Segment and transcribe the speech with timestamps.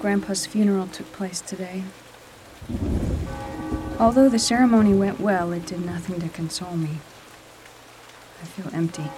[0.00, 1.82] Grandpa's funeral took place today.
[3.98, 7.00] Although the ceremony went well, it did nothing to console me.
[8.40, 9.10] I feel empty,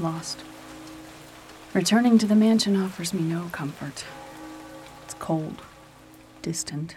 [0.00, 0.42] lost.
[1.74, 4.04] Returning to the mansion offers me no comfort.
[5.04, 5.62] It's cold,
[6.42, 6.96] distant,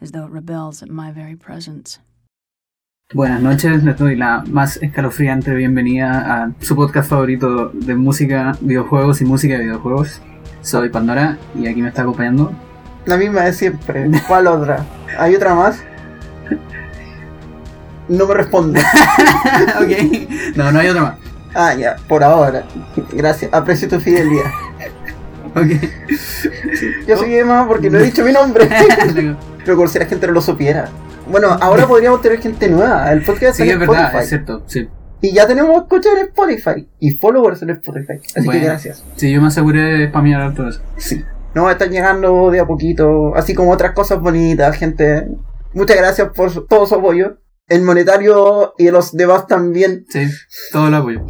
[0.00, 2.00] as though it rebels at my very presence.
[3.12, 9.20] Buenas noches, les doy la más escalofriante bienvenida a su podcast favorito de música, videojuegos
[9.20, 10.20] y música de videojuegos.
[10.64, 12.50] Soy Pandora y aquí me está acompañando.
[13.04, 14.10] La misma de siempre.
[14.26, 14.82] ¿Cuál otra?
[15.18, 15.84] ¿Hay otra más?
[18.08, 18.80] No me responde.
[19.80, 21.14] ok, no, no hay otra más.
[21.54, 22.64] Ah, ya, por ahora.
[23.12, 24.46] Gracias, aprecio tu fidelidad.
[25.54, 25.66] Ok.
[27.06, 28.66] Yo soy Emma porque no he dicho mi nombre.
[29.64, 30.88] Pero la gente no lo supiera.
[31.30, 33.12] Bueno, ahora podríamos tener gente nueva.
[33.12, 34.22] El podcast Sí, es verdad, Spotify.
[34.22, 34.62] es cierto.
[34.66, 34.88] Sí.
[35.24, 36.86] Y ya tenemos escuchas en Spotify.
[37.00, 38.14] Y followers en Spotify.
[38.36, 38.60] Así Bueno.
[38.60, 39.04] que gracias.
[39.16, 40.82] Sí, yo me aseguré de spamear todo eso.
[40.98, 41.22] Sí.
[41.54, 43.34] No, están llegando de a poquito.
[43.34, 45.26] Así como otras cosas bonitas, gente.
[45.72, 47.38] Muchas gracias por su- todo su apoyo.
[47.68, 50.04] El monetario y los demás también.
[50.10, 50.26] Sí,
[50.72, 51.24] todo el apoyo.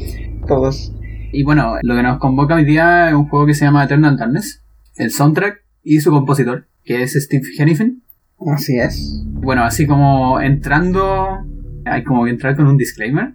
[0.48, 0.92] Todos.
[1.32, 4.16] Y bueno, lo que nos convoca hoy día es un juego que se llama Eternal
[4.16, 4.62] Darkness.
[4.96, 8.02] El soundtrack y su compositor, que es Steve Hennifin.
[8.52, 9.22] Así es.
[9.26, 11.38] Bueno, así como entrando,
[11.84, 13.34] hay como que entrar con un disclaimer.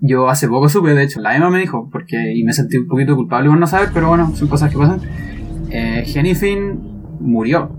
[0.00, 2.86] Yo hace poco supe, de hecho, la Emma me dijo, porque y me sentí un
[2.86, 5.00] poquito culpable por no saber, pero bueno, son cosas que pasan.
[5.70, 6.80] Eh, Hennifin
[7.20, 7.70] murió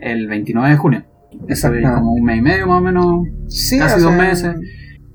[0.00, 1.04] el 29 de junio.
[1.48, 1.94] Eso Exacto.
[1.98, 4.56] como un mes y medio más o menos, Sí, casi o dos sea, meses.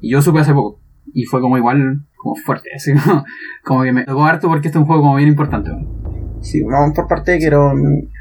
[0.02, 0.81] Y yo supe hace poco.
[1.13, 3.23] Y fue como igual, como fuerte, así como,
[3.63, 5.69] como que me tocó harto porque este es un juego como bien importante.
[5.69, 6.41] ¿no?
[6.41, 7.73] Sí, vamos por parte, quiero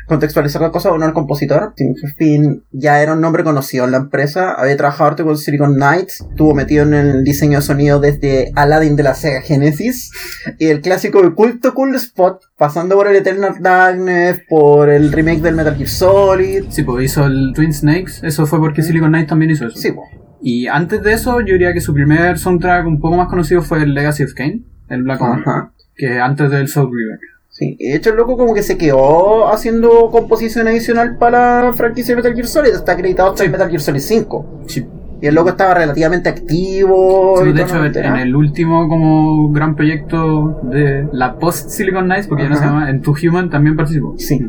[0.06, 0.92] contextualizar la cosa.
[0.92, 4.52] Uno, el compositor, Tim Finn, ya era un nombre conocido en la empresa.
[4.52, 6.26] Había trabajado harto con Silicon Knights.
[6.30, 10.10] Estuvo metido en el diseño de sonido desde Aladdin de la Sega Genesis.
[10.58, 15.40] Y el clásico de culto Cool Spot, pasando por el Eternal Darkness, por el remake
[15.40, 16.64] del Metal Gear Solid.
[16.68, 19.76] Sí, pues hizo el Twin Snakes, eso fue porque Silicon Knight también hizo eso.
[19.76, 20.02] Sí, po.
[20.40, 23.82] Y antes de eso, yo diría que su primer soundtrack un poco más conocido fue
[23.82, 25.72] el Legacy of Kain, el Black Ajá.
[25.94, 27.18] que antes del Soul River.
[27.56, 32.12] Sí, de hecho el loco como que se quedó haciendo composición adicional para la franquicia
[32.12, 32.70] de Metal Gear Solid.
[32.74, 34.46] Está acreditado hasta el Metal Gear Solid 5.
[34.66, 34.84] Sí.
[35.22, 37.36] Y el loco estaba relativamente activo.
[37.40, 42.26] Sí, y de hecho, en el último como gran proyecto de la post Silicon Knights,
[42.26, 44.14] porque ya no se llama, en Two Human también participó.
[44.18, 44.44] Sí.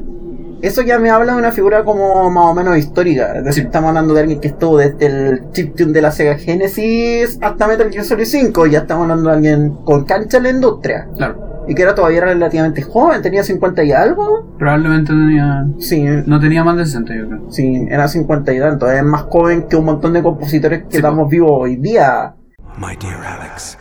[0.64, 3.38] Eso ya me habla de una figura como más o menos histórica.
[3.38, 3.68] Es decir, Sí.
[3.68, 7.92] estamos hablando de alguien que estuvo desde el chiptune de la Sega Genesis hasta Metal
[7.92, 8.66] Gear Solid 5.
[8.66, 11.08] Ya estamos hablando de alguien con cancha en la industria.
[11.16, 11.38] Claro,
[11.68, 14.53] Y que era todavía relativamente joven, tenía 50 y algo.
[14.58, 17.52] probablemente tenía, Sí, no tenía más de 60, yo creo.
[17.52, 18.90] sí, era 50 y tanto.
[18.92, 22.34] Es más joven que un montón de compositores que Sí, estamos vivos hoy día.
[22.78, 23.78] My dear Alex,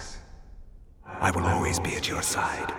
[1.20, 2.72] I will always be at your side.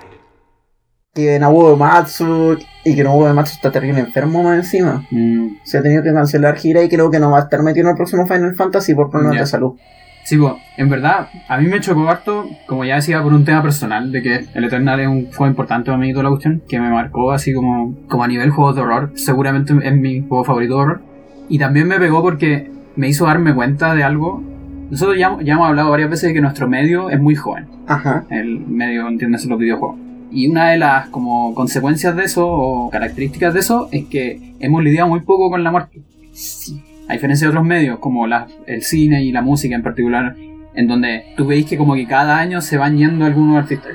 [1.13, 5.05] Que Nobuo Uematsu y que Nobuo Uematsu está terrible enfermo más encima.
[5.11, 7.85] Mm, Se ha tenido que cancelar gira y creo que no va a estar metido
[7.87, 9.75] en el próximo Final Fantasy por problemas de salud.
[10.25, 13.61] Sí, pues, en verdad, a mí me chocó harto, como ya decía, por un tema
[13.61, 16.79] personal, de que el Eternal es un juego importante para mí toda la cuestión, que
[16.79, 20.77] me marcó así como, como a nivel juego de horror, seguramente es mi juego favorito
[20.77, 21.01] de horror.
[21.47, 24.41] Y también me pegó porque me hizo darme cuenta de algo.
[24.89, 28.25] Nosotros ya, ya hemos hablado varias veces de que nuestro medio es muy joven, Ajá.
[28.31, 29.99] el medio, entiendes, los videojuegos.
[30.31, 34.83] Y una de las como consecuencias de eso, o características de eso, es que hemos
[34.83, 36.01] lidiado muy poco con la muerte.
[36.33, 36.81] Sí.
[37.07, 40.35] A diferencia de otros medios, como la- el cine y la música en particular,
[40.73, 43.91] en donde tú veis que como que cada año se van yendo algunos artistas.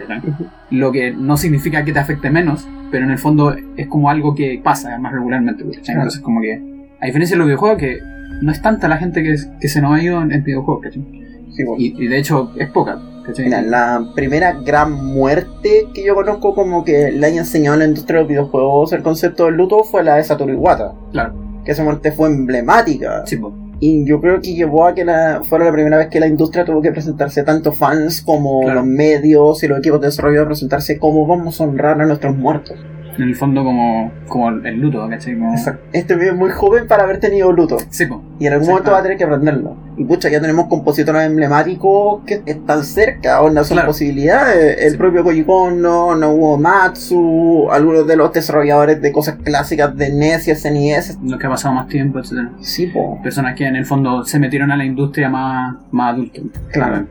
[0.70, 4.34] Lo que no significa que te afecte menos, pero en el fondo es como algo
[4.34, 5.62] que pasa más regularmente.
[5.64, 6.62] Entonces como que,
[7.00, 7.98] a diferencia de los videojuegos, que
[8.42, 11.02] no es tanta la gente que, que se nos ha ido en, en videojuegos, ¿cachai?
[11.50, 11.82] Sí, bueno.
[11.82, 13.44] Y, y de hecho es poca, ¿cachai?
[13.46, 17.86] Mira, la primera gran muerte que yo conozco como que le haya enseñado a la
[17.86, 20.92] industria de los videojuegos el concepto del luto fue la de Satoru Iwata.
[21.12, 21.34] Claro,
[21.64, 23.24] Que esa muerte fue emblemática.
[23.26, 23.52] sí, po.
[23.82, 26.66] Y yo creo que llevó a que la, fuera la primera vez que la industria
[26.66, 28.80] tuvo que presentarse tanto fans como Claro.
[28.80, 32.36] los medios y los equipos de desarrollo a presentarse como vamos a honrar a nuestros
[32.36, 32.76] muertos.
[33.22, 35.36] En el fondo como, como el luto, ¿cachai?
[35.38, 35.54] Como...
[35.92, 37.76] Este video es muy joven para haber tenido luto.
[37.90, 38.22] Sí, po.
[38.38, 39.76] Y en algún momento va a tener que aprenderlo.
[39.96, 43.88] Y pucha, ya tenemos compositores emblemáticos que están cerca, o no son Claro.
[43.88, 44.78] posibilidades.
[44.82, 44.96] El Sí.
[44.96, 50.50] propio Koji Kondo, Nobuo Matsu, algunos de los desarrolladores de cosas clásicas de NES y
[50.52, 51.18] SNES.
[51.22, 52.50] Los que ha pasado más tiempo, etcétera.
[52.60, 53.20] Sí, po.
[53.22, 56.40] Personas que en el fondo se metieron a la industria más, más adulta.
[56.72, 57.06] Claro.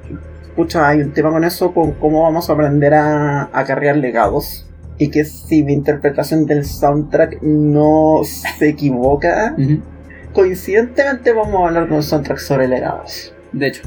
[0.56, 4.66] Pucha, hay un tema con eso, con cómo vamos a aprender a acarrear legados.
[5.00, 9.56] Y que si mi interpretación del soundtrack no se equivoca,
[10.34, 13.34] coincidentemente vamos a hablar de un soundtrack sobre legados.
[13.52, 13.82] De hecho,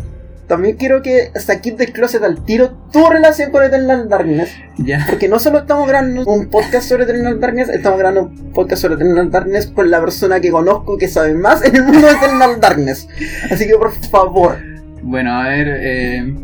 [0.53, 4.51] también quiero que saquís del closet al tiro tu relación con Eternal Darkness.
[4.77, 5.07] Ya.
[5.09, 8.97] Porque no solo estamos grabando un podcast sobre Eternal Darkness, estamos grabando un podcast sobre
[8.97, 12.61] Eternal Darkness con la persona que conozco que sabe más en el mundo de Eternal
[12.61, 13.09] Darkness.
[13.51, 14.59] Así que por favor.
[15.03, 16.35] Bueno, a ver, eh,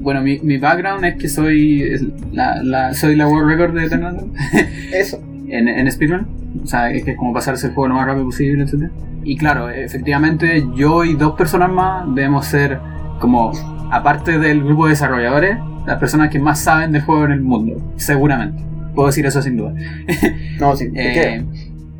[0.00, 4.16] bueno, mi, mi background es que soy la, la- soy la world record de Eternal.
[4.92, 5.20] Eso.
[5.48, 6.26] en, en speedrun.
[6.62, 8.90] O sea, es que es como pasarse el juego lo más rápido posible, etc.
[9.24, 12.78] Y claro, efectivamente yo y dos personas más debemos ser
[13.20, 13.52] como,
[13.90, 15.56] aparte del grupo de desarrolladores,
[15.86, 17.80] las personas que más saben del juego en el mundo.
[17.96, 18.62] Seguramente.
[18.94, 19.74] Puedo decir eso sin duda.
[20.60, 21.44] No, sí, Eh,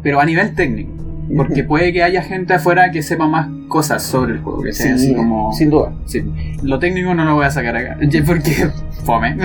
[0.02, 0.92] pero a nivel técnico.
[1.36, 4.62] Porque puede que haya gente afuera que sepa más cosas sobre el juego.
[4.62, 5.52] Que sea Sí, así como...
[5.52, 5.92] sin duda.
[6.06, 6.24] Sí.
[6.62, 7.96] Lo técnico no lo voy a sacar acá.
[8.26, 8.68] Porque
[9.04, 9.36] fome.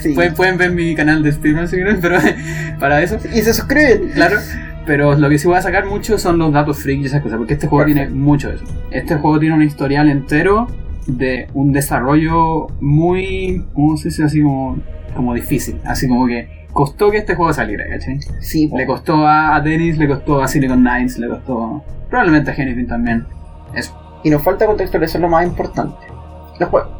[0.00, 0.14] Sí.
[0.14, 2.18] pueden, pueden ver mi canal de quieren, pero
[2.80, 3.18] para eso.
[3.32, 4.10] Y se suscriben.
[4.14, 4.36] Claro,
[4.86, 7.38] pero lo que sí voy a sacar mucho son los datos freak y esas cosas,
[7.38, 8.64] porque este juego tiene mucho de eso.
[8.90, 10.68] Este juego tiene un historial entero
[11.06, 14.24] de un desarrollo muy, ¿cómo se dice?
[14.24, 14.78] Así como,
[15.14, 18.20] como difícil, así como que costó que este juego saliera, ¿cachai?
[18.40, 18.76] Sí, po.
[18.76, 22.86] Le costó a, a Dennis, le costó a Silicon Knights, le costó probablemente a Genesis
[22.86, 23.26] también.
[23.74, 23.98] Eso.
[24.22, 25.96] Y nos falta contextualizar lo más importante.
[26.58, 26.90] Los juegos.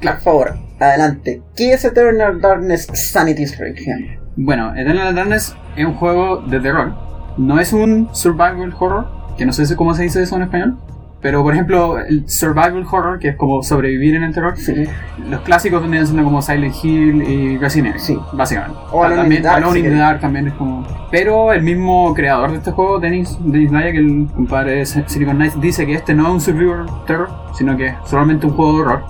[0.00, 0.16] Claro.
[0.16, 1.42] Por favor, adelante.
[1.56, 4.18] ¿Qué es Eternal Darkness Sanity's Requiem?
[4.36, 6.94] Bueno, Eternal Darkness es un juego de terror.
[7.36, 10.78] No es un survival horror, que no sé cómo se dice eso en español.
[11.24, 14.84] Pero, por ejemplo, el survival horror, que es como sobrevivir en el terror, Sí.
[15.26, 18.18] los clásicos vendrían siendo como Silent Hill y Resident Evil, Sí.
[18.34, 18.76] básicamente.
[18.92, 19.98] O Alone in también, the Dark, Alone si in.
[19.98, 20.86] Dark también es como...
[21.10, 25.36] Pero el mismo creador de este juego, Dennis, Dennis Daya, que el compadre de Silicon
[25.36, 28.74] Knights, dice que este no es un survival terror, sino que es solamente un juego
[28.74, 29.02] de horror.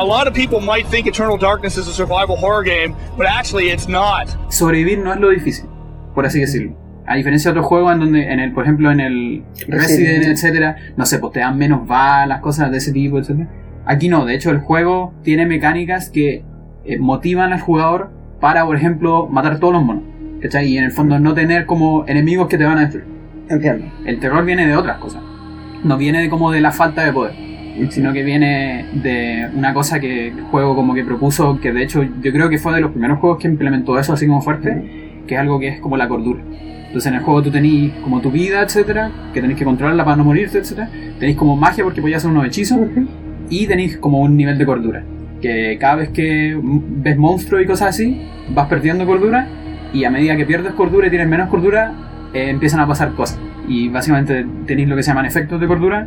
[0.00, 3.70] A lot of people might think Eternal Darkness is a survival horror game, but actually
[3.70, 4.26] it's not.
[4.48, 5.66] sobrevivir no es lo difícil,
[6.12, 6.72] por así decirlo.
[7.06, 10.24] A diferencia de otros juegos en donde, en el, por ejemplo, en el Resident, Resident.
[10.26, 13.48] etcétera, no sé, pues te dan menos balas, cosas de ese tipo, etcétera.
[13.84, 16.44] Aquí no, de hecho el juego tiene mecánicas que
[16.84, 18.10] eh, motivan al jugador
[18.40, 20.04] para, por ejemplo, matar todos los monos.
[20.40, 20.68] ¿Cachai?
[20.68, 23.06] Y en el fondo no tener como enemigos que te van a destruir.
[23.48, 23.86] Entiendo.
[24.04, 25.22] El terror viene de otras cosas.
[25.84, 27.34] No viene de como de la falta de poder.
[27.90, 32.02] Sino que viene de una cosa que el juego como que propuso, que de hecho
[32.02, 35.34] yo creo que fue de los primeros juegos que implementó eso así como fuerte, que
[35.34, 36.42] es algo que es como la cordura.
[36.92, 40.18] Entonces en el juego tú tenés como tu vida, etcétera, que tenés que controlarla para
[40.18, 40.90] no morirte, etcétera.
[41.18, 42.80] Tenéis como magia porque podías hacer unos hechizos
[43.48, 45.02] y tenéis como un nivel de cordura.
[45.40, 48.20] Que cada vez que ves monstruos y cosas así,
[48.54, 49.48] vas perdiendo cordura
[49.94, 51.94] y a medida que pierdes cordura y tienes menos cordura,
[52.34, 53.40] eh, empiezan a pasar cosas.
[53.66, 56.06] Y básicamente tenéis lo que se llaman efectos de cordura,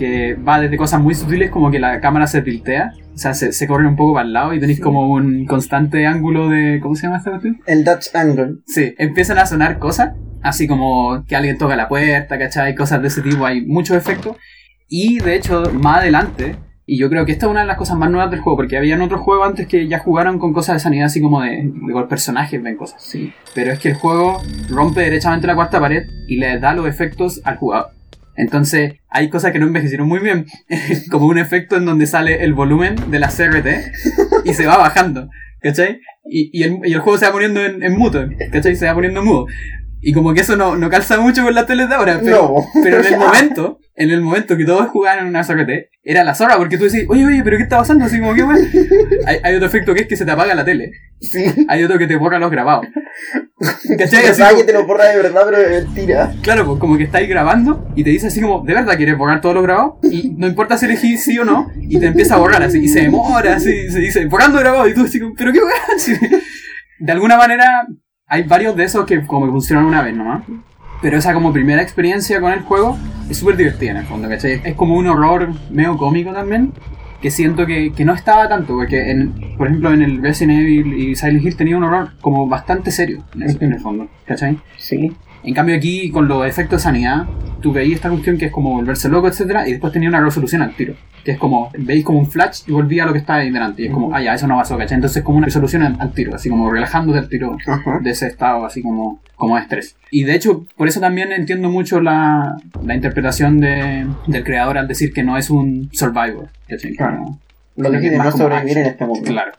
[0.00, 3.52] que va desde cosas muy sutiles como que la cámara se tiltea, o sea, se,
[3.52, 6.80] se corre un poco para el lado y tenéis como un constante ángulo de...
[6.80, 7.60] ¿Cómo se llama esta cuestión?
[7.66, 8.54] El Dutch Angle.
[8.64, 12.74] Sí, empiezan a sonar cosas, así como que alguien toca la puerta, ¿cachai?
[12.74, 14.38] Cosas de ese tipo, hay muchos efectos.
[14.88, 16.56] Y de hecho, más adelante,
[16.86, 18.78] y yo creo que esta es una de las cosas más nuevas del juego, porque
[18.78, 22.04] habían otros juegos antes que ya jugaron con cosas de sanidad, así como de, de
[22.08, 23.02] personajes ven cosas.
[23.02, 23.34] Sí.
[23.54, 27.42] Pero es que el juego rompe derechamente la cuarta pared y le da los efectos
[27.44, 27.99] al jugador.
[28.40, 30.46] Entonces, hay cosas que no envejecieron muy bien,
[31.10, 33.66] como un efecto en donde sale el volumen de la CRT
[34.44, 35.28] y se va bajando,
[35.60, 36.00] ¿cachai?
[36.24, 38.76] Y, y, el, y el juego se va poniendo en, en mudo, ¿cachai?
[38.76, 39.46] Se va poniendo mudo.
[40.00, 42.82] Y como que eso no, no calza mucho con las teles de ahora, pero, No.
[42.82, 46.34] pero en el momento, en el momento que todos jugaban en una CRT, era la
[46.34, 48.06] zorra, porque tú decís, oye, oye, pero ¿qué está pasando?
[48.06, 48.66] Así como que, bueno.
[49.26, 50.92] Hay, hay otro efecto que es que se te apaga la tele.
[51.20, 51.44] Sí.
[51.68, 52.86] Hay otro que te borra los grabados.
[53.98, 54.26] ¿Cachai?
[54.26, 56.32] Así como- que te lo borra de verdad, pero de mentira.
[56.40, 59.42] Claro, pues como que estáis grabando y te dice así como, ¿de verdad quieres borrar
[59.42, 59.98] todo lo grabado?
[60.04, 62.88] Y no importa si elegís sí o no, y te empieza a borrar así, y
[62.88, 65.60] se demora, así, se dice, borrando grabado, y tú así como, ¿pero qué?
[65.94, 66.14] Así,
[66.98, 67.86] De alguna manera,
[68.26, 70.42] hay varios de esos que como que funcionan una vez nomás.
[71.02, 74.60] Pero esa como primera experiencia con el juego es súper divertida en el fondo, ¿cachai?
[74.64, 76.72] Es como un horror medio cómico también,
[77.22, 80.94] que siento que, que no estaba tanto, porque en, por ejemplo en el Resident Evil
[80.94, 84.58] y Silent Hill tenía un horror como bastante serio en el, en el fondo, ¿cachai?
[84.76, 85.12] Sí.
[85.42, 87.26] En cambio aquí, con los efectos de sanidad,
[87.60, 90.62] tú veis esta cuestión que es como volverse loco, etcétera, y después tenía una resolución
[90.62, 90.94] al tiro.
[91.24, 93.82] Que es como, veis como un flash y volvía a lo que estaba ahí delante.
[93.82, 94.94] Y es como, ah, ya, eso no pasó, ¿cachai?
[94.96, 97.56] Entonces es como una resolución al, al tiro, así como relajándote al tiro
[98.02, 99.96] de ese estado, así como, como de estrés.
[100.10, 104.88] Y de hecho, por eso también entiendo mucho la, la interpretación de, del creador al
[104.88, 106.48] decir que no es un survivor.
[106.68, 106.94] ¿cachai?
[106.94, 107.38] Claro.
[107.76, 109.22] Lo que quiere no sobrevivir en este mundo.
[109.24, 109.52] Claro.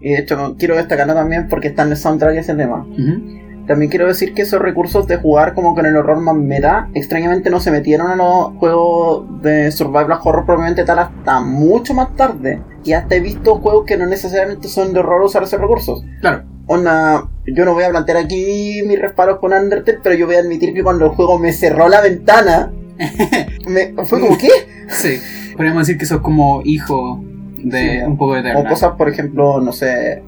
[0.00, 2.84] Y de hecho, quiero destacarlo también porque está en el soundtrack ese tema.
[2.84, 3.47] Ujú.
[3.68, 7.50] También quiero decir que esos recursos de jugar como con el horror más meta, extrañamente
[7.50, 12.62] no se metieron a los juegos de survival horror propiamente tal hasta mucho más tarde.
[12.82, 16.02] Y hasta he visto juegos que no necesariamente son de horror usar esos recursos.
[16.22, 16.44] Claro.
[16.66, 20.40] Onda, yo no voy a plantear aquí mis reparos con Undertale, pero yo voy a
[20.40, 22.72] admitir que cuando el juego me cerró la ventana,
[23.66, 24.48] me, fue como, ¿qué?
[24.88, 25.20] Sí.
[25.54, 27.22] Podríamos decir que sos como hijo
[27.58, 28.68] de Sí, un poco de O Eternal.
[28.68, 30.22] cosas, por ejemplo, no sé.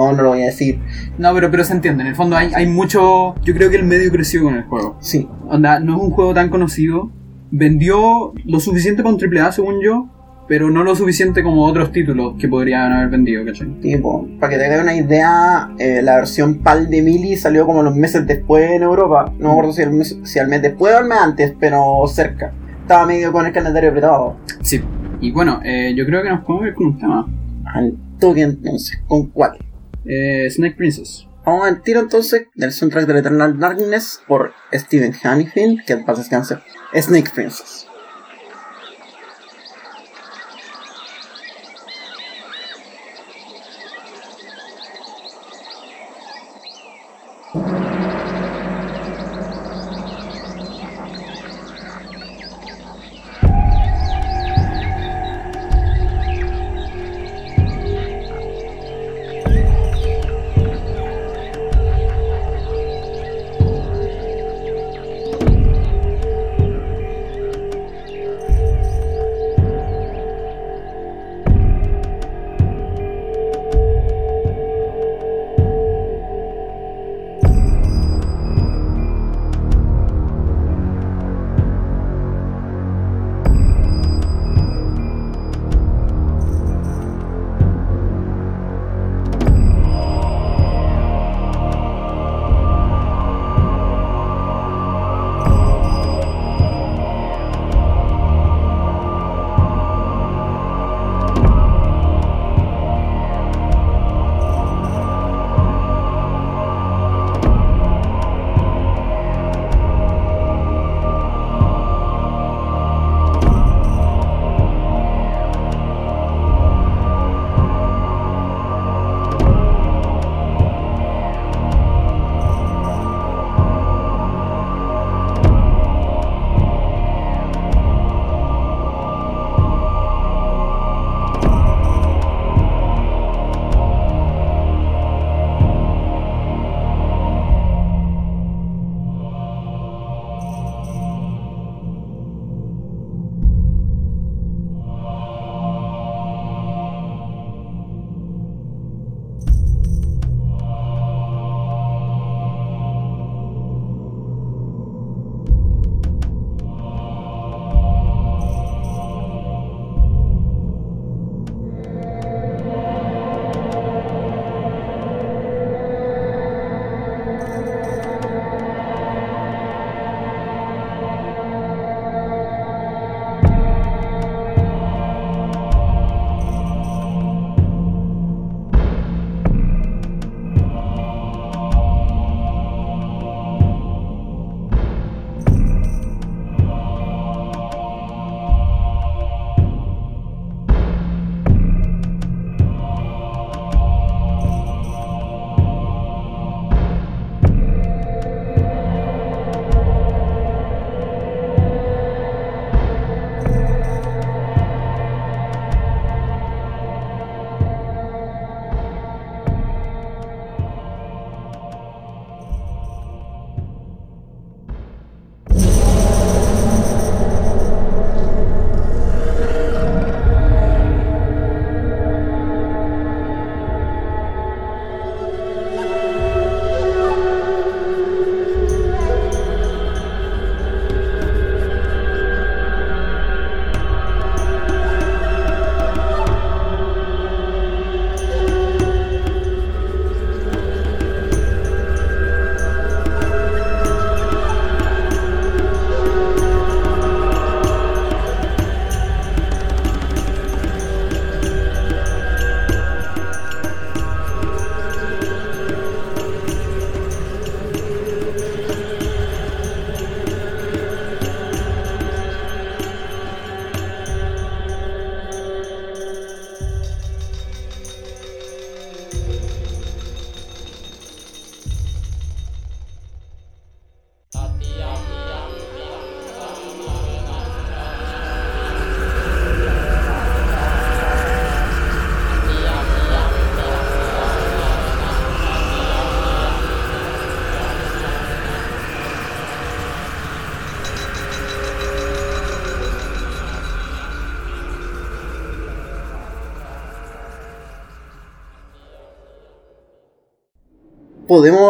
[0.00, 0.78] No, no lo voy a decir.
[1.18, 2.02] No, pero, pero se entiende.
[2.02, 3.34] En el fondo hay, hay mucho.
[3.42, 4.96] Yo creo que el medio creció con el juego.
[5.00, 5.28] Sí.
[5.46, 7.10] Onda, no es un juego tan conocido.
[7.50, 10.08] Vendió lo suficiente para un AAA, según yo,
[10.48, 13.68] pero no lo suficiente como otros títulos que podrían haber vendido, ¿cachai?
[13.80, 17.82] Tipo, para que te hagas una idea, eh, la versión PAL de Mili salió como
[17.82, 19.30] los meses después en Europa.
[19.38, 22.02] No me acuerdo si al mes, si al mes después o al mes antes, pero
[22.06, 22.54] cerca.
[22.80, 24.36] Estaba medio con el calendario apretado.
[24.62, 24.80] Sí.
[25.20, 27.28] Y bueno, eh, yo creo que nos podemos ir con un tema.
[27.74, 29.58] Al toque entonces, ¿con cuál?
[30.04, 31.26] Eh, Snake Princess.
[31.44, 36.58] Vamos al tiro entonces del soundtrack de Eternal Darkness por Steven Honeyfield, que paz descanse.
[36.94, 37.86] Snake Princess.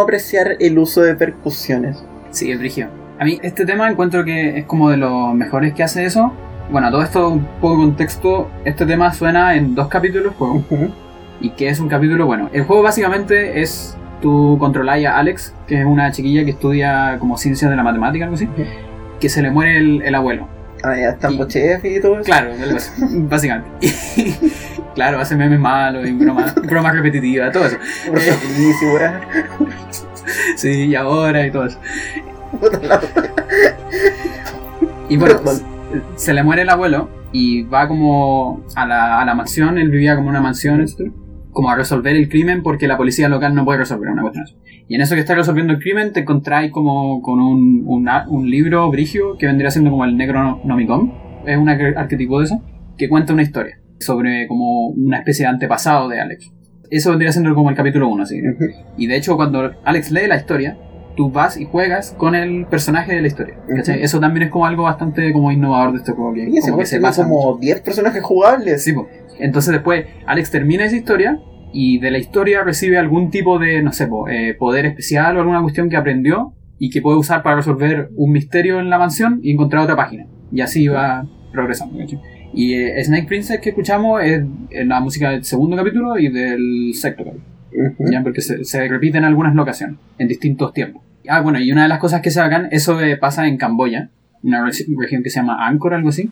[0.03, 2.03] Apreciar el uso de percusiones.
[2.31, 2.89] Sí, es brígido.
[3.19, 6.33] A mí este tema encuentro que es como de los mejores que hace eso.
[6.71, 8.51] Bueno, todo esto un poco de contexto.
[8.65, 10.55] Este tema suena en dos capítulos juego.
[10.71, 10.91] Ujú.
[11.41, 15.81] Y que es un capítulo, bueno, el juego básicamente es tú controlas a Alex, que
[15.81, 18.63] es una chiquilla que estudia como ciencias de la matemática, algo así, Ujú.
[19.19, 20.47] que se le muere el, el abuelo.
[20.83, 22.25] Ah, ya están Y- chef y todo eso.
[22.25, 22.53] Claro,
[23.13, 23.69] básicamente.
[24.17, 24.35] Y,
[24.95, 27.77] claro, hace memes malos y bromas, bromas repetitivas, todo eso.
[28.07, 29.11] Eh.
[30.61, 31.79] Sí, y ahora y todo eso.
[35.09, 35.37] Y bueno,
[36.17, 40.15] se- le muere el abuelo y va como a la, a la mansión, él vivía
[40.17, 41.11] como en una mansión, etc.
[41.53, 44.47] como a resolver el crimen porque la policía local no puede resolver una cuestión.
[44.89, 48.51] Y en eso que está resolviendo el crimen te encontráis como con un, un, un
[48.51, 51.13] libro brigio que vendría siendo como el Necronomicon,
[51.47, 52.63] es un arque- arquetipo de eso,
[52.99, 56.53] que cuenta una historia sobre como una especie de antepasado de Alex.
[56.91, 58.41] Eso vendría siendo como el capítulo 1, así.
[58.97, 60.77] Y de hecho, cuando Alex lee la historia,
[61.17, 63.57] tú vas y juegas con el personaje de la historia.
[63.69, 66.35] Eso también es como algo bastante como innovador de este juego.
[66.35, 68.83] Que, Y ese como que se pasa como 10 personajes jugables.
[68.83, 69.09] Sí, po.
[69.39, 71.41] Entonces después Alex termina esa historia
[71.73, 75.63] y de la historia recibe algún tipo de, no sé, eh, poder especial o alguna
[75.63, 79.53] cuestión que aprendió y que puede usar para resolver un misterio en la mansión y
[79.53, 80.27] encontrar otra página.
[80.51, 81.99] Y así va progresando.
[81.99, 82.19] ¿cachai?
[82.53, 86.93] Y eh, Snake Princess que escuchamos es, es la música del segundo capítulo y del
[86.95, 88.23] sexto capítulo.
[88.25, 91.03] Porque se, se repite en algunas locaciones, en distintos tiempos.
[91.29, 94.09] Ah, bueno, y una de las cosas que se hagan, eso eh, pasa en Camboya,
[94.43, 96.31] una regi- región que se llama Angkor, algo así,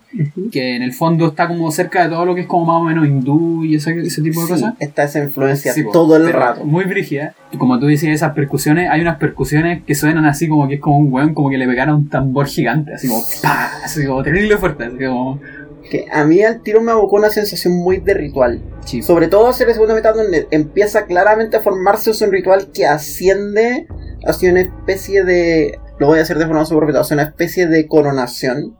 [0.50, 2.84] que en el fondo está como cerca de todo lo que es como más o
[2.84, 4.74] menos hindú y ese, ese tipo de Sí, cosas.
[4.80, 6.64] está esa influencia Sí, todo el rato.
[6.64, 7.34] Muy brígida.
[7.52, 10.80] Y Como tú decías, esas percusiones, hay unas percusiones que suenan así como que es
[10.80, 13.68] como un weón, como que le pegaron un tambor gigante, así como ¡pah!
[13.84, 15.38] así como terrible fuerte, así como...
[15.90, 18.62] Que a mí al tiro me evocó una sensación muy de ritual.
[18.84, 22.86] Sí, Sobre todo hacia la segunda mitad donde empieza claramente a formarse un ritual que
[22.86, 23.86] asciende
[24.24, 25.78] hacia una especie de...
[25.98, 28.76] Lo voy a hacer de forma rápida, hacia una especie de coronación.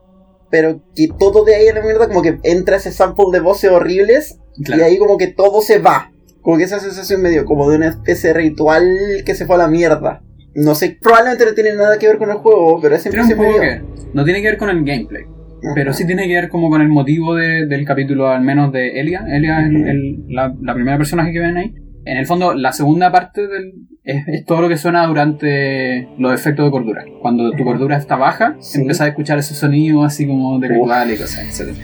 [0.51, 3.71] Pero que todo de ahí a la mierda como que entra ese sample de voces
[3.71, 4.83] horribles claro.
[4.83, 6.13] y ahí como que todo se va.
[6.43, 9.59] Como que esa sensación medio como de una especie de ritual que se fue a
[9.59, 10.23] la mierda.
[10.55, 13.35] No sé, probablemente no tiene nada que ver con el juego, pero un impresión me
[13.37, 13.61] poco que dio.
[13.61, 13.85] ver.
[14.15, 15.25] No tiene que ver con el gameplay.
[15.75, 19.01] Pero sí tiene que ver como con el motivo de- del capítulo, al menos de
[19.01, 19.25] Elia.
[19.29, 21.75] Elia es el- el- la, la primera personaje que ven ahí.
[22.05, 23.73] En el fondo, la segunda parte del,
[24.05, 27.05] es, es todo lo que suena durante los efectos de cordura.
[27.21, 28.81] Cuando tu cordura está baja, Sí.
[28.81, 31.75] empiezas a escuchar esos sonidos así como de ritual y cosas, etc.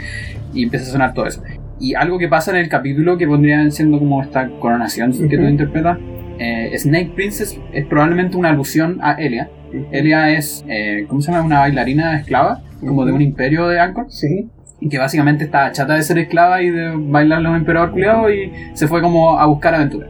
[0.55, 1.43] Y empieza a sonar todo eso.
[1.81, 5.43] Y algo que pasa en el capítulo que pondría siendo como esta coronación que tú
[5.45, 5.99] interpretas,
[6.39, 9.51] eh, Snake Princess es probablemente una alusión a Elia.
[9.91, 11.45] Elia es, eh, ¿cómo se llama?
[11.45, 14.49] Una bailarina esclava, como de un imperio de Angkor, Sí.
[14.81, 18.31] y que básicamente está chata de ser esclava y de bailarle a un emperador culiado
[18.31, 20.09] y se fue como a buscar aventura.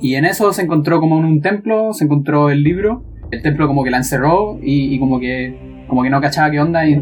[0.00, 3.66] Y en eso se encontró como en un templo, se encontró el libro, el templo
[3.66, 5.54] como que la encerró y, y como que
[5.88, 6.94] como que no cachaba qué onda y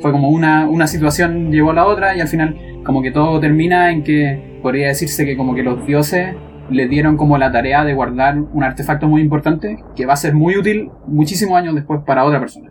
[0.00, 3.38] fue como una, una situación llevó a la otra y al final como que todo
[3.40, 6.34] termina en que podría decirse que como que los dioses
[6.70, 10.34] le dieron como la tarea de guardar un artefacto muy importante que va a ser
[10.34, 12.70] muy útil muchísimos años después para otra persona.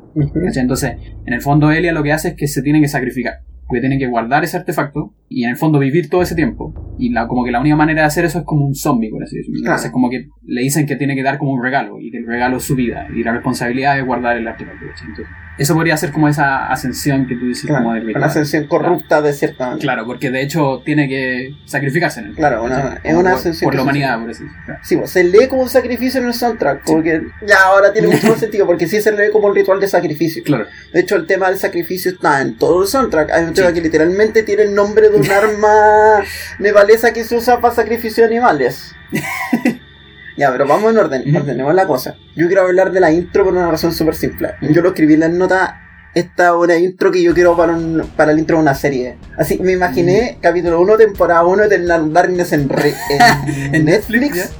[0.55, 3.81] Entonces, en el fondo Elia lo que hace es que se tiene que sacrificar, porque
[3.81, 6.73] tiene que guardar ese artefacto y en el fondo vivir todo ese tiempo.
[6.99, 9.23] Y la, como que la única manera de hacer eso es como un zombie, por
[9.23, 9.59] así decirlo.
[9.61, 9.73] Claro.
[9.73, 12.25] Entonces como que le dicen que tiene que dar como un regalo y que el
[12.25, 14.85] regalo es su vida y la responsabilidad de guardar el artefacto.
[14.85, 15.25] Entonces,
[15.59, 19.21] eso podría ser como esa ascensión que tú dices Claro, como del una ascensión corrupta
[19.23, 19.81] de cierta manera.
[19.81, 23.67] Claro, porque de hecho tiene que sacrificarse en el Claro, una- es una por, ascensión
[23.67, 24.75] por la humanidad, por así decirlo.
[24.83, 28.27] Sí, pues, se lee como un sacrificio en el soundtrack, porque ya ahora tiene mucho
[28.27, 30.43] más sentido, porque sí se lee como un ritual de sacrificio.
[30.43, 30.65] Claro.
[30.93, 33.31] De hecho, el tema del sacrificio está en todo el soundtrack.
[33.31, 33.73] Hay un tema Sí.
[33.75, 36.23] que literalmente tiene el nombre de un arma
[36.60, 38.93] nevalesa que se usa para sacrificio de animales.
[40.38, 42.15] ya, pero vamos en orden, ordenemos la cosa.
[42.36, 44.51] Yo quiero hablar de la intro por una razón súper simple.
[44.62, 45.71] Yo lo escribí en las notas.
[46.13, 49.17] Esta es una intro que yo quiero para, un- para el intro de una serie.
[49.38, 54.51] Así me imaginé capítulo 1, temporada 1 de Darkness en, re- en En Netflix.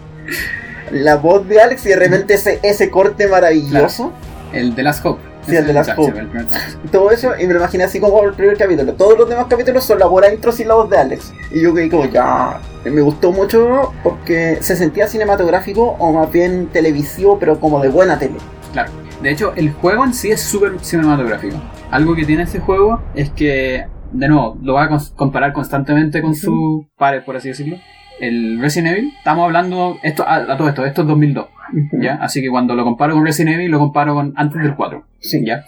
[0.91, 4.13] La voz de Alex y de repente ese, ese corte maravilloso.
[4.54, 5.22] El de Last Hope.
[5.47, 6.45] Sí, el de el primer-
[6.91, 8.93] todo eso y me lo imaginé así como el primer capítulo.
[8.93, 11.33] Todos los demás capítulos son la buena intro sin la voz de Alex.
[11.51, 12.60] Y yo creí como ya.
[12.86, 18.17] Me gustó mucho porque se sentía cinematográfico o más bien televisivo, pero como de buena
[18.19, 18.36] tele.
[18.73, 18.91] Claro.
[19.21, 21.57] De hecho, el juego en sí es súper cinematográfico.
[21.91, 26.36] Algo que tiene este juego es que, de nuevo, lo va a comparar constantemente con
[26.36, 27.77] sus pares, por así decirlo.
[28.19, 31.47] El Resident Evil, estamos hablando, esto, a, a todo esto, esto es 2002,
[31.93, 32.15] ¿ya?
[32.15, 35.45] Así que cuando lo comparo con Resident Evil, lo comparo con antes del 4, Sí.
[35.45, 35.63] ¿ya?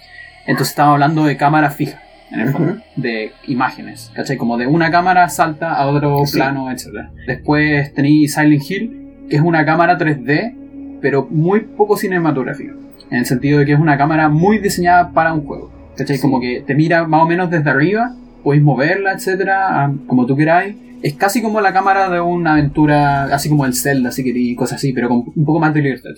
[0.48, 4.38] Entonces estamos hablando de cámara fija, en el fondo, de imágenes, ¿cachai?
[4.38, 6.38] Como de una cámara salta a otro Sí.
[6.38, 6.88] plano, etc.
[7.28, 10.56] Después tenéis Silent Hill, que es una cámara 3D
[11.02, 12.74] pero muy poco cinematográfica.
[13.10, 15.72] En el sentido de que es una cámara muy diseñada para un juego.
[15.96, 16.18] ¿Cachai?
[16.18, 16.22] Sí.
[16.22, 20.76] Como que te mira más o menos desde arriba, podéis moverla, etcétera, como tú queráis.
[21.02, 24.76] Es casi como la cámara de una aventura, así como el Zelda, si queréis, cosas
[24.78, 26.10] así, pero con un poco más de libertad.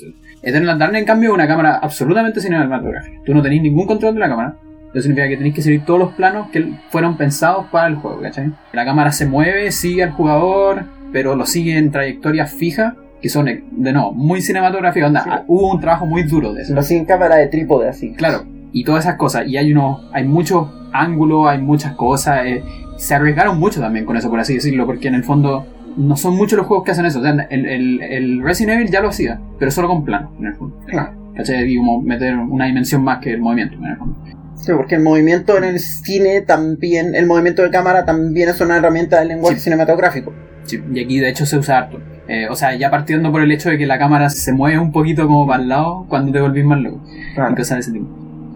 [0.41, 3.19] Eternal Darkness, en cambio, es una cámara absolutamente cinematográfica.
[3.23, 4.55] Tú no tenéis ningún control de la cámara.
[4.91, 8.21] Eso significa que tenéis que seguir todos los planos que fueron pensados para el juego,
[8.21, 8.51] ¿cachai?
[8.73, 13.45] La cámara se mueve, sigue al jugador, pero lo sigue en trayectorias fijas, que son,
[13.45, 15.07] de nuevo, muy cinematográficas.
[15.07, 15.29] Onda, Sí.
[15.47, 16.73] Hubo un trabajo muy duro de eso.
[16.73, 18.13] Lo siguen cámara de trípode así.
[18.13, 19.47] Claro, y todas esas cosas.
[19.47, 22.45] Y hay unos, hay muchos ángulos, hay muchas cosas.
[22.45, 22.63] eh,
[22.97, 25.65] se arriesgaron mucho también con eso, por así decirlo, porque en el fondo
[25.97, 27.19] no son muchos los juegos que hacen eso.
[27.19, 30.45] O sea, el, el, el Resident Evil ya lo hacía, pero solo con plano, en
[30.45, 30.77] el fondo.
[30.87, 31.13] Claro.
[31.35, 31.67] ¿Cachai?
[31.71, 34.15] Y como meter una dimensión más que el movimiento, en el fondo.
[34.55, 38.77] Sí, porque el movimiento en el cine también, el movimiento de cámara también es una
[38.77, 39.63] herramienta del lenguaje Sí.
[39.63, 40.31] cinematográfico.
[40.65, 41.99] Sí, y aquí de hecho se usa harto.
[42.27, 44.91] Eh, o sea, ya partiendo por el hecho de que la cámara se mueve un
[44.91, 47.01] poquito como para el lado cuando te volvís más loco.
[47.33, 48.07] Y cosas de ese tipo.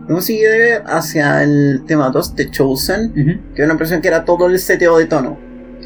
[0.07, 3.53] Luego sigue hacia el tema 2 de Chosen, Ujú.
[3.55, 5.37] que da una impresión que era todo el seteo de tono.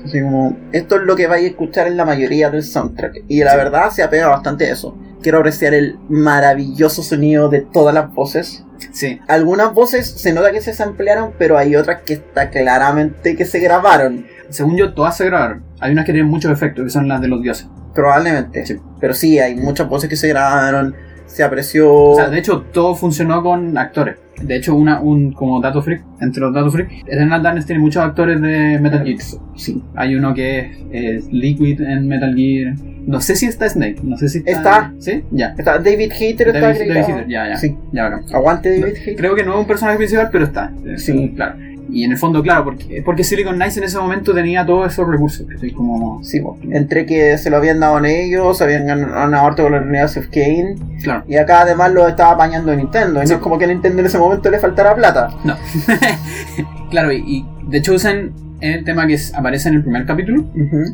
[0.05, 3.23] Así como, esto es lo que vais a escuchar en la mayoría del soundtrack.
[3.27, 3.57] Y la Sí.
[3.57, 4.97] verdad se apega bastante a eso.
[5.21, 8.63] Quiero apreciar el maravilloso sonido de todas las voces.
[8.93, 13.45] Sí, Algunas voces se nota que se samplearon, pero hay otras que está claramente que
[13.45, 14.25] se grabaron.
[14.49, 15.63] según yo, todas se grabaron.
[15.79, 17.67] Hay unas que tienen muchos efectos, que son las de los dioses.
[17.93, 18.65] Probablemente.
[18.65, 18.77] Sí.
[18.99, 20.95] Pero sí, hay muchas voces que se grabaron.
[21.29, 21.93] Se apreció.
[21.93, 24.17] O sea, de hecho, todo funcionó con actores.
[24.41, 28.01] De hecho, una, un como dato freak, entre los datos freak, Eternal Darkness tiene muchos
[28.01, 29.17] actores de Metal Gear.
[29.55, 29.83] sí.
[29.95, 32.73] Hay uno que es Liquid en Metal Gear.
[33.05, 34.51] No sé si está Snake, no sé si está.
[34.51, 34.93] Está.
[34.99, 35.23] ¿Sí?
[35.31, 35.55] Ya.
[35.57, 36.79] Está David Hater está David.
[36.79, 37.57] David Hayter, ya, ya.
[37.57, 37.75] Sí.
[37.91, 38.23] Ya, bacán.
[38.33, 39.15] Aguante David Hater.
[39.15, 40.71] Creo que no es un personaje principal, pero está.
[40.95, 41.33] Sí.
[41.35, 41.57] Claro.
[41.91, 45.07] Y en el fondo, claro, porque, porque Silicon Knights en ese momento tenía todos esos
[45.07, 45.45] recursos.
[45.75, 46.23] Como.
[46.23, 50.19] Sí, entre que se lo habían dado en ellos, habían ganado harto con la University
[50.19, 51.23] of Kane, Claro.
[51.27, 53.31] y acá además lo estaba apañando Nintendo, y Sí.
[53.33, 55.29] no es como que a Nintendo en ese momento le faltara plata.
[55.43, 55.55] No.
[56.91, 60.45] claro, y, y de Chosen es el tema que es- aparece en el primer capítulo.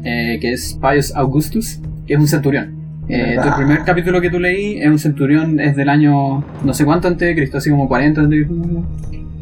[0.03, 2.75] Eh, que es Pius Augustus, que es un centurión.
[3.07, 6.85] Eh, el primer capítulo que tú leí es un centurión, es del año no sé
[6.85, 8.85] cuánto antes de Cristo, así como 40 antes de Cristo.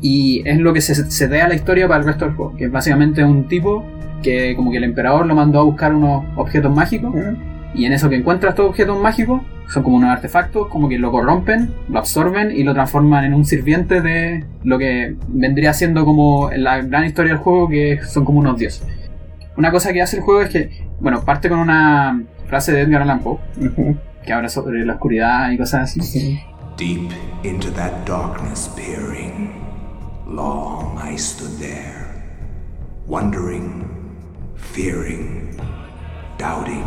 [0.03, 2.55] Y es lo que se, se da a la historia para el resto del juego,
[2.57, 3.83] que es básicamente un tipo
[4.21, 7.37] que como que el emperador lo mandó a buscar unos objetos mágicos Ujú.
[7.73, 11.09] y en eso que encuentra estos objetos mágicos, son como unos artefactos, como que lo
[11.11, 16.49] corrompen, lo absorben y lo transforman en un sirviente de lo que vendría siendo como
[16.55, 18.85] la gran historia del juego, que son como unos dioses.
[19.57, 23.03] Una cosa que hace el juego es que, bueno, parte con una frase de Edgar
[23.03, 23.95] Allan Poe, Ujú.
[24.25, 26.01] que habla sobre la oscuridad y cosas así.
[26.01, 26.39] Sí.
[26.77, 27.09] Deep
[27.43, 29.51] into that darkness peering,
[30.27, 32.23] long I stood there,
[33.07, 33.85] wondering,
[34.55, 35.57] fearing,
[36.37, 36.83] doubting.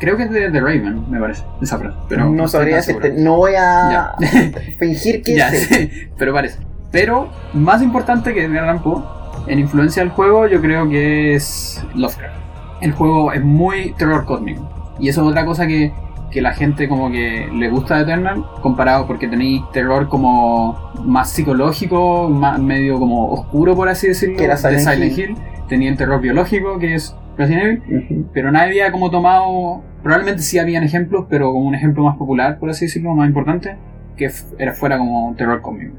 [0.00, 1.96] Creo que es de The Raven, me parece, esa frase.
[2.08, 4.12] Pero no sabría decirte, no voy a
[4.78, 5.58] fingir que Ya, sé.
[5.90, 6.58] sí, pero parece.
[6.92, 9.02] Pero más importante que Edgar Allan Poe
[9.48, 12.34] en influencia del juego, yo creo que es Lovecraft.
[12.80, 14.94] El juego es muy terror cósmico.
[15.00, 15.92] Y eso es otra cosa que,
[16.30, 21.30] que la gente como que le gusta de Eternal, comparado porque tenéis terror como más
[21.30, 25.36] psicológico, más medio como oscuro, por así decirlo, Que era de Silent Silent Hill.
[25.68, 28.26] Tenía el terror biológico, que es Resident Evil.
[28.32, 29.82] Pero nadie había como tomado.
[30.02, 33.76] Probablemente sí habían ejemplos, pero como un ejemplo más popular, por así decirlo, más importante,
[34.16, 35.94] que era fuera como terror cósmico.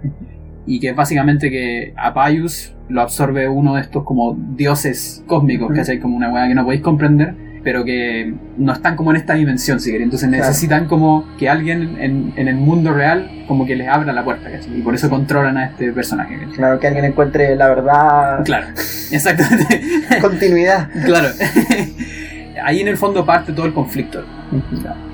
[0.66, 5.68] Y que es básicamente que a Pius lo absorbe uno de estos como dioses cósmicos,
[5.68, 5.76] Ujú.
[5.78, 6.00] ¿cachai?
[6.00, 9.80] Como una weá que no podéis comprender, pero que no están como en esta dimensión,
[9.80, 10.06] si queréis.
[10.06, 10.46] Entonces Claro.
[10.46, 14.50] necesitan como que alguien en, en el mundo real como que les abra la puerta,
[14.52, 14.78] ¿cachai?
[14.80, 16.56] Y por eso controlan a este personaje, ¿cachai?
[16.56, 18.44] Claro, que alguien encuentre la verdad.
[18.46, 18.68] Claro,
[19.12, 19.82] exactamente.
[20.22, 20.90] Continuidad.
[21.06, 21.30] claro.
[22.64, 24.24] Ahí en el fondo parte todo el conflicto.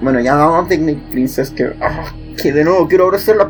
[0.01, 2.05] Bueno, ya vamos de Nick Princess, que, ah,
[2.41, 3.47] que de nuevo quiero abrazar las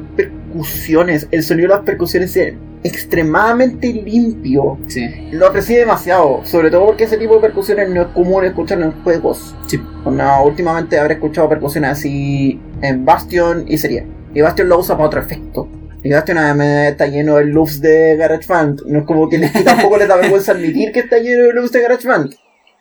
[0.59, 1.27] percusiones.
[1.31, 4.77] El sonido de las percusiones es extremadamente limpio.
[4.87, 8.85] Sí, Lo aprecié demasiado, sobre todo porque ese tipo de percusiones no es común escucharlo
[8.85, 9.55] en juegos.
[9.67, 9.79] sí.
[10.05, 14.05] No, últimamente habré escuchado percusiones así en Bastion y sería.
[14.35, 15.67] Y Bastion lo usa para otro efecto.
[16.03, 18.81] Y Bastion además está lleno de loops de GarageBand.
[18.85, 21.71] No es como que les- tampoco les da vergüenza admitir que está lleno de loops
[21.71, 22.35] de GarageBand.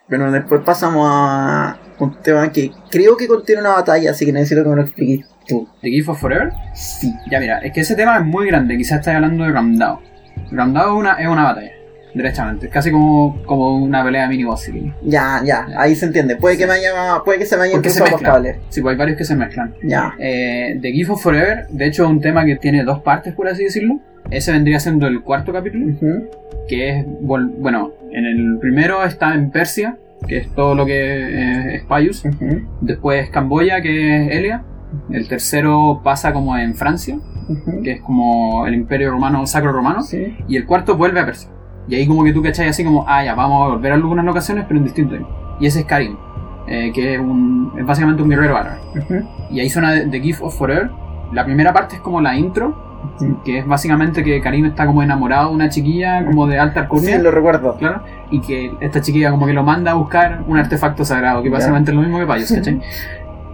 [0.07, 4.63] Pero después pasamos a un tema que creo que contiene una batalla, así que necesito
[4.63, 5.69] que me lo expliques tú.
[5.83, 6.53] ¿The Gift of Forever?
[6.75, 7.13] Sí.
[7.31, 10.01] Ya mira, es que ese tema es muy grande, quizás estáis hablando de Ramdao.
[10.51, 11.73] Ramdao es una, es una batalla,
[12.15, 14.71] derechamente, es casi como, como una pelea mini boss.
[15.03, 16.37] Ya, ya, ahí se entiende.
[16.37, 18.45] Puede que me haya, puede que se me hayan Porque se mezclan.
[18.69, 19.75] Sí, pues hay varios que se mezclan.
[19.83, 20.15] Ya.
[20.19, 23.49] Eh, The Gift of Forever, de hecho, es un tema que tiene dos partes, por
[23.49, 24.01] así decirlo.
[24.31, 25.95] Ese vendría siendo el cuarto capítulo,
[26.67, 31.75] que es, bueno, en el primero está en Persia, que es todo lo que eh,
[31.77, 32.25] es Paius.
[32.25, 34.65] Ujú, Después Camboya, que es Elia.
[35.11, 37.19] El tercero pasa como en Francia,
[37.83, 40.03] que es como el Imperio Romano, Sacro Romano.
[40.03, 40.37] Sí.
[40.49, 41.51] Y el cuarto vuelve a Persia.
[41.89, 44.25] Y ahí como que tú cachai así como, ah, ya, vamos a volver a algunas
[44.25, 45.29] locaciones, pero en distinto tiempo.
[45.61, 46.17] Y ese es Karim,
[46.69, 48.79] eh, que es, un, es básicamente un guerrero árabe.
[48.97, 50.91] Ujú, Y ahí suena The Gift of Forever.
[51.33, 52.84] La primera parte es como la intro,
[53.45, 56.81] que es básicamente que Karim está como enamorado de una chiquilla como de alta Sí,
[56.81, 57.19] alcurnia.
[57.19, 57.77] lo recuerdo.
[57.77, 61.49] Claro, y que esta chiquilla como que lo manda a buscar un artefacto sagrado, que
[61.51, 62.81] básicamente es lo mismo que Payos, ¿cachai?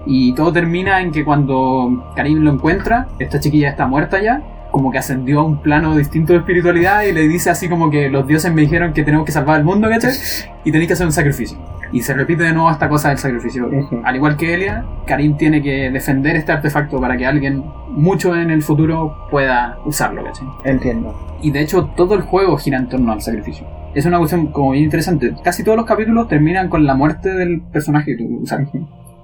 [0.07, 4.91] Y todo termina en que cuando Karim lo encuentra, esta chiquilla está muerta ya, como
[4.91, 8.27] que ascendió a un plano distinto de espiritualidad y le dice así como que los
[8.27, 10.13] dioses me dijeron que tenemos que salvar el mundo, ¿cachai?
[10.65, 11.59] Y tenéis que hacer un sacrificio.
[11.93, 13.69] Y se repite de nuevo esta cosa del sacrificio.
[14.05, 18.51] Al igual que Elia, Karim tiene que defender este artefacto para que alguien mucho en
[18.51, 20.47] el futuro pueda usarlo, ¿cachai?
[20.65, 21.39] Entiendo.
[21.43, 23.67] Y de hecho todo el juego gira en torno al sacrificio.
[23.95, 25.35] Es una cuestión como bien interesante.
[25.43, 28.69] Casi todos los capítulos terminan con la muerte del personaje que tú usas.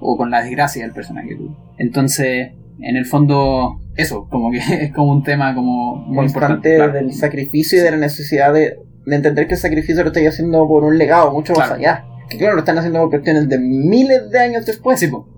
[0.00, 1.54] O con la desgracia del personaje que tú.
[1.78, 6.76] Entonces, en el fondo, eso, como que es como un tema como muy Constante importante.
[6.76, 6.92] claro.
[6.92, 10.66] del sacrificio y de la necesidad de, de entender que el sacrificio lo estoy haciendo
[10.68, 11.80] por un legado mucho más Claro.
[11.80, 12.04] allá.
[12.28, 14.98] Que claro, lo están haciendo por cuestiones de miles de años después.
[14.98, 15.28] Sí, po.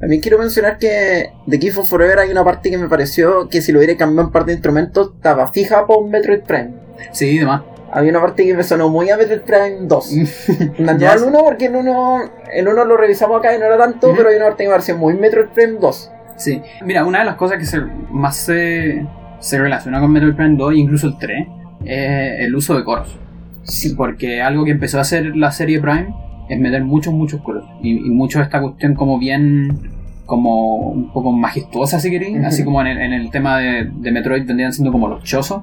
[0.00, 3.60] También quiero mencionar que de Gift of Forever hay una parte que me pareció que
[3.60, 6.70] si lo hubiera cambiado en parte de instrumentos estaba fija por Metroid Prime.
[7.12, 7.62] sí, demás.
[7.90, 10.12] Había una parte que me sonó muy a Metroid Prime 2.
[10.78, 11.24] No al sé.
[11.26, 12.20] 1 porque en uno,
[12.52, 14.74] en uno lo revisamos acá y no era tanto, pero hay una parte que me
[14.74, 16.10] pareció muy Metroid Prime 2.
[16.38, 16.60] Sí.
[16.84, 19.04] Mira, una de las cosas que se, más se,
[19.40, 21.46] se relaciona con Metroid Prime 2 e incluso el 3
[21.84, 23.18] es el uso de coros.
[23.64, 26.14] Sí, Porque algo que empezó a hacer la serie Prime
[26.48, 27.64] es meter muchos, muchos coros.
[27.82, 29.90] Y, y mucho esta cuestión como bien,
[30.24, 32.42] como un poco majestuosa, si queréis.
[32.44, 35.62] Así como en el, en el tema de, de Metroid vendrían siendo como los chozos.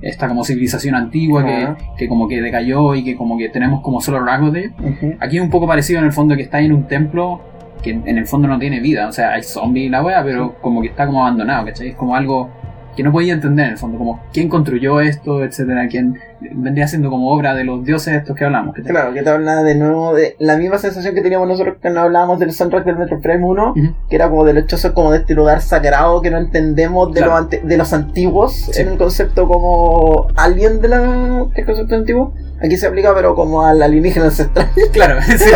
[0.00, 4.00] Esta como civilización antigua que, que como que decayó y que como que tenemos como
[4.00, 4.72] solo rasgos de ellos.
[5.20, 7.40] Aquí es un poco parecido en el fondo que está en un templo
[7.82, 9.08] que en el fondo no tiene vida.
[9.08, 11.88] O sea, hay zombies y la wea, pero como que está como abandonado, ¿cachai?
[11.88, 12.50] Es como algo
[12.96, 17.08] que no podía entender en el fondo, como quién construyó esto, etcétera, quién vendría siendo
[17.10, 18.74] como obra de los dioses estos que hablamos.
[18.86, 22.38] Claro, que te habla de nuevo de la misma sensación que teníamos nosotros cuando hablábamos
[22.38, 23.94] del soundtrack del Metroid Prime 1, Ujú.
[24.10, 27.20] que era como de los chozos como de este lugar sagrado que no entendemos de,
[27.20, 27.32] Claro.
[27.32, 28.82] los, ante- de los antiguos, Sí.
[28.82, 32.34] en el concepto como alien de la, concepto antiguo.
[32.62, 35.50] Aquí se aplica pero como al alienígena ancestral, Claro, sí,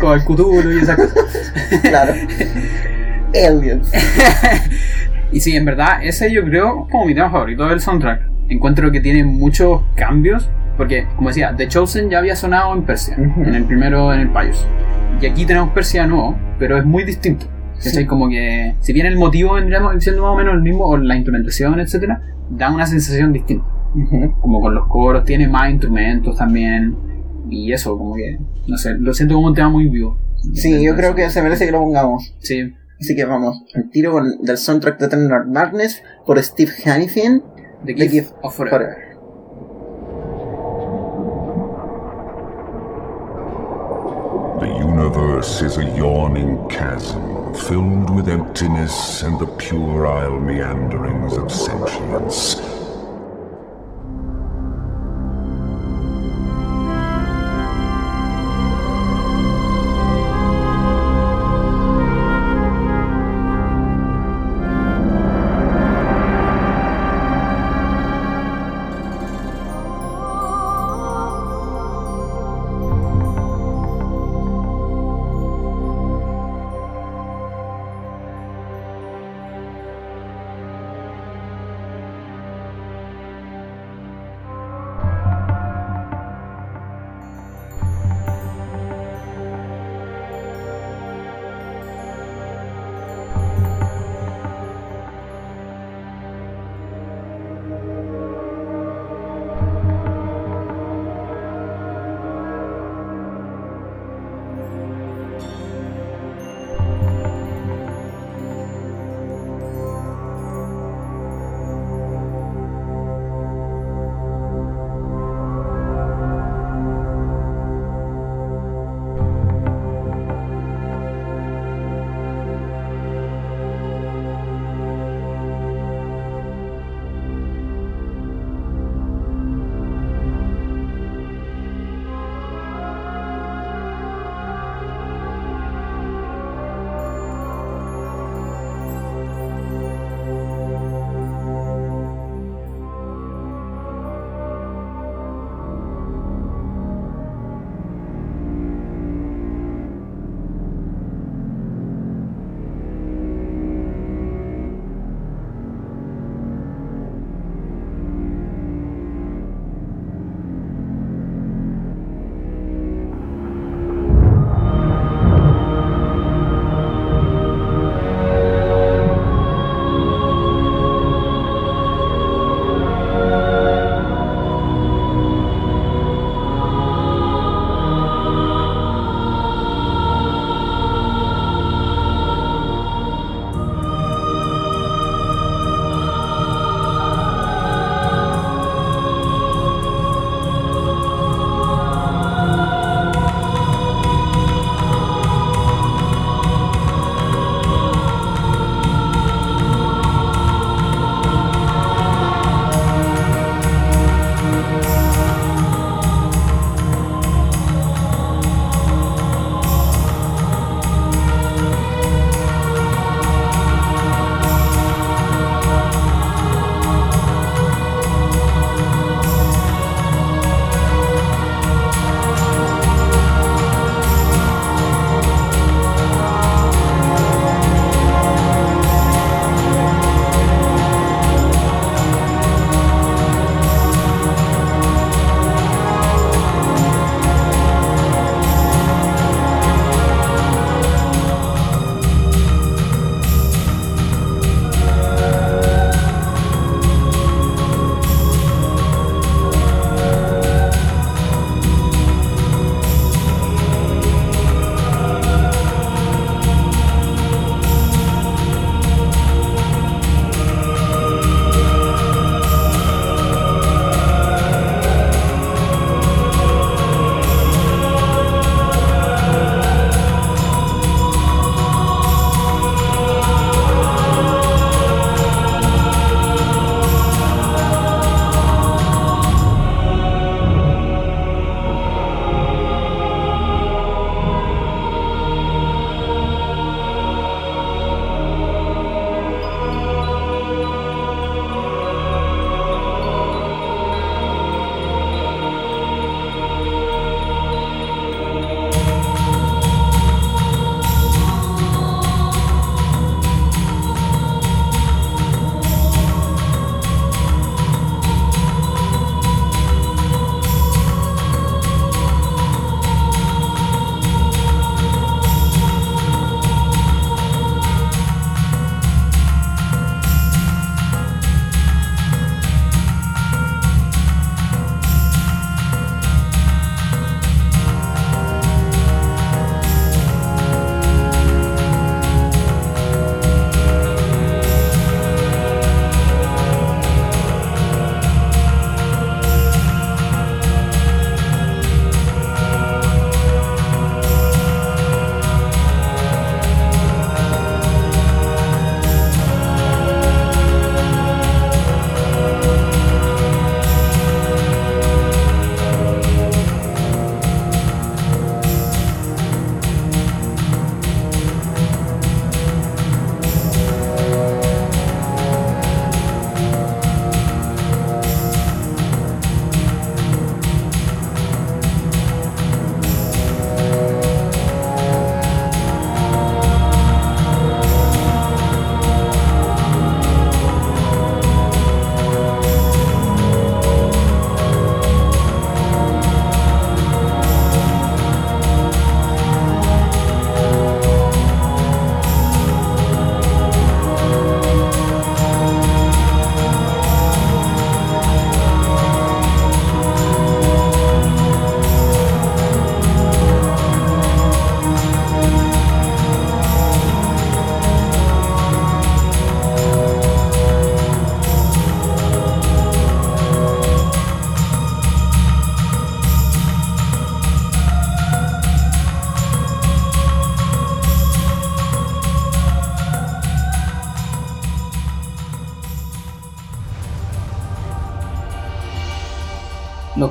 [0.00, 1.14] como el Cthulhu y esas cosas.
[1.82, 2.12] claro.
[3.32, 3.92] Aliens.
[5.32, 8.28] Y sí, en verdad, ese yo creo como mi tema favorito del soundtrack.
[8.48, 13.14] Encuentro que tiene muchos cambios, porque, como decía, The Chosen ya había sonado en Persia,
[13.16, 14.66] en el primero, en el Payos.
[15.20, 17.46] Y aquí tenemos Persia nuevo, pero es muy distinto.
[17.78, 18.06] Sí.
[18.06, 21.14] Como que, si bien el motivo vendría siendo más o menos el mismo, o la
[21.14, 23.64] instrumentación, etcétera, da una sensación distinta.
[24.40, 26.96] Como con los coros, tiene más instrumentos también.
[27.48, 30.18] Y eso, como que, no sé, lo siento como un tema muy vivo.
[30.54, 32.34] Sí, yo creo que se merece que lo pongamos.
[32.38, 37.42] Sí, Así que vamos, el tiro con, del soundtrack de Eternal Darkness por Steve Hannifin.
[37.84, 38.78] The The Gift, Gift of Forever.
[38.78, 39.10] Forever.
[44.60, 52.79] The universe is a yawning chasm filled with emptiness and the puerile meanderings of sentience.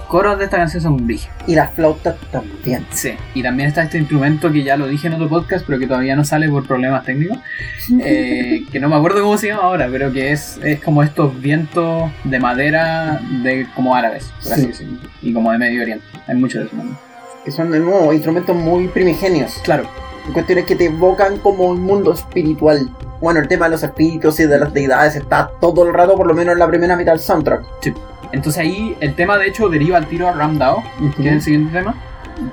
[0.10, 1.34] Coros de esta canción son brígidos.
[1.48, 2.86] Y las flautas también.
[2.92, 5.88] Sí, y también está este instrumento que ya lo dije en otro podcast, pero que
[5.88, 7.38] todavía no sale por problemas técnicos,
[8.02, 11.40] eh, que no me acuerdo cómo se llama ahora, pero que es, es como estos
[11.40, 14.68] vientos de madera de como árabes, por así Sí.
[14.68, 16.06] decirlo, y como de Medio Oriente.
[16.28, 16.76] Hay mucho de eso.
[16.76, 16.98] ¿no?
[17.46, 19.54] Que son de nuevo instrumentos muy primigenios.
[19.64, 19.88] Claro,
[20.34, 22.88] Cuestiones que te evocan como un mundo espiritual.
[23.20, 26.28] Bueno, el tema de los espíritus y de las deidades está todo el rato, por
[26.28, 27.64] lo menos en la primera mitad del soundtrack.
[28.32, 30.84] Entonces ahí el tema de hecho deriva al tiro a Ramdao,
[31.18, 31.96] que es el siguiente tema,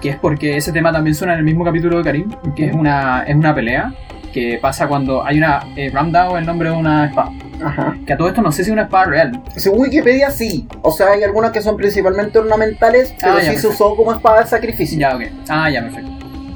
[0.01, 2.75] que es porque ese tema también suena en el mismo capítulo de Karim, que es
[2.75, 3.93] una, es una pelea
[4.33, 5.63] que pasa cuando hay una...
[5.77, 7.31] Eh, Ramdao es el nombre de una espada.
[7.65, 7.97] Ajá.
[8.07, 9.43] Que a todo esto no sé si es una espada real.
[9.57, 10.69] Según Wikipedia, sí.
[10.83, 14.13] O sea, hay algunas que son principalmente ornamentales, pero Ah, ya, sí se usó como
[14.13, 14.99] espada de sacrificio.
[14.99, 15.23] Ya, ok.
[15.49, 16.11] Ah, ya, perfecto.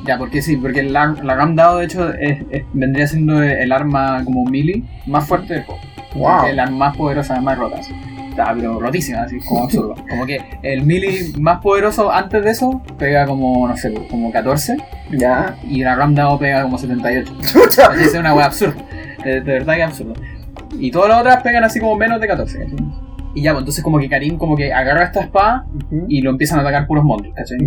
[0.06, 4.22] Ya, porque sí, porque la, la Ramdao de hecho es- es- vendría siendo el arma
[4.24, 5.80] como melee más fuerte del juego.
[6.16, 6.48] Wow.
[6.48, 7.76] Es la más poderosa, más rota.
[8.40, 9.94] Está, pero rotísima, así como absurdo.
[10.08, 14.76] Como que el melee más poderoso antes de eso pega como, no sé, como 14
[15.12, 15.56] Ya.
[15.68, 17.32] y la Ramdao pega como 78.
[17.52, 17.94] Chucha.
[18.00, 18.76] Es una wea absurda.
[19.24, 20.14] De, de verdad que es absurdo.
[20.78, 22.58] Y todas las otras pegan así como menos de 14.
[22.58, 22.76] ¿cachai?
[23.34, 25.64] Y ya, pues entonces como que Karim como que agarra esta espada
[26.08, 27.58] y lo empiezan a atacar puros monstruos, ¿cachai?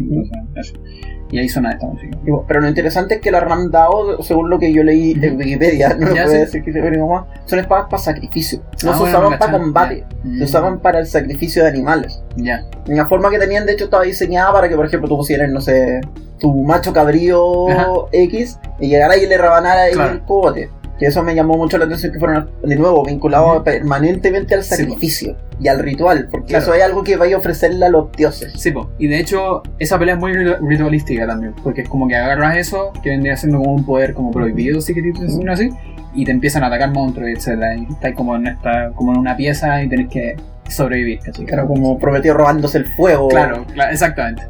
[1.34, 2.16] Y ahí suena esta música.
[2.48, 6.08] Pero lo interesante es que la Ramdao, según lo que yo leí en Wikipedia, no
[6.10, 8.60] puede decir que se ve más, son espadas para sacrificio.
[8.84, 10.06] No Ah, se usaban para combate,
[10.38, 12.22] se usaban para el sacrificio de animales.
[12.36, 12.64] Ya.
[12.86, 15.60] La forma que tenían, de hecho, estaba diseñada para que, por ejemplo, tú pusieras, no
[15.60, 16.02] sé,
[16.40, 17.88] tu macho cabrío Ajá.
[18.12, 20.14] X y llegara y le rebanara ahí Claro.
[20.14, 20.70] el cogote.
[21.00, 24.76] Que eso me llamó mucho la atención que fueron, de nuevo, vinculados permanentemente al Sí,
[24.76, 26.64] sacrificio y al ritual, porque Claro.
[26.64, 28.54] eso es algo que vaya a ofrecerle a los dioses.
[28.56, 28.90] Sí, po.
[29.00, 31.54] Y de hecho, esa pelea es muy ritu- ritualística también.
[31.64, 34.94] Porque es como que agarras eso, que vendría siendo como un poder como prohibido, si
[34.94, 35.70] querés decirlo así,
[36.14, 37.60] y te empiezan a atacar monstruos, etc.
[37.78, 40.36] Y estás como en esta, como en una pieza y tenés que
[40.70, 41.20] sobrevivir.
[41.48, 43.30] Claro, como prometió robándose el fuego.
[43.30, 44.44] Claro, cla- exactamente.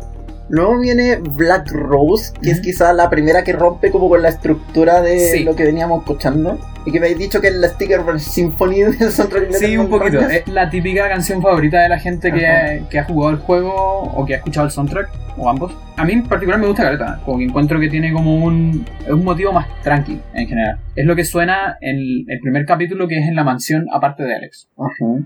[0.50, 5.02] Luego viene Black Rose, que es quizá la primera que rompe como con la estructura
[5.02, 5.44] de Sí.
[5.44, 6.60] lo que veníamos escuchando.
[6.86, 9.90] Y que me habéis dicho que es la sticker Symphony del soundtrack de Sí, un
[9.90, 10.20] poquito.
[10.20, 12.90] Es la típica canción favorita de la gente que, Ajá.
[12.90, 15.74] que ha jugado el juego o que ha escuchado el soundtrack, o ambos.
[15.96, 19.24] A mí en particular me gusta Caleta, como que encuentro que tiene como un, un
[19.24, 20.78] motivo más tranqui en general.
[20.96, 21.96] Es lo que suena en
[22.28, 24.68] el primer capítulo que es en la mansión aparte de Alex.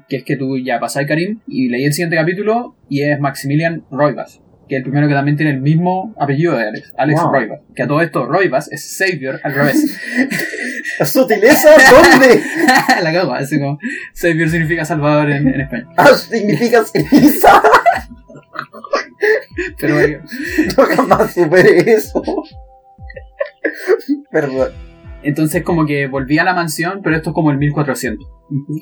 [0.08, 3.84] Que es que tú ya pasáis Karim y leí el siguiente capítulo y es Maximilian
[3.90, 4.42] Roivas.
[4.68, 7.32] Que es el primero que también tiene el mismo apellido de Alex, Alex Wow.
[7.32, 7.60] Roivas.
[7.76, 9.98] Que a todo esto, Roivas es Savior al revés.
[11.06, 11.70] ¿Sutileza?
[11.92, 12.42] ¿Dónde?
[13.04, 13.80] la cago, así como
[14.14, 15.88] Savior significa salvador en, en español.
[15.98, 17.62] Ah, significa ceniza.
[19.80, 20.20] Pero bueno,
[20.78, 22.24] No jamás superé eso.
[24.32, 24.72] Perdón.
[25.28, 28.26] Entonces como que volví a la mansión, pero esto es como el 1400.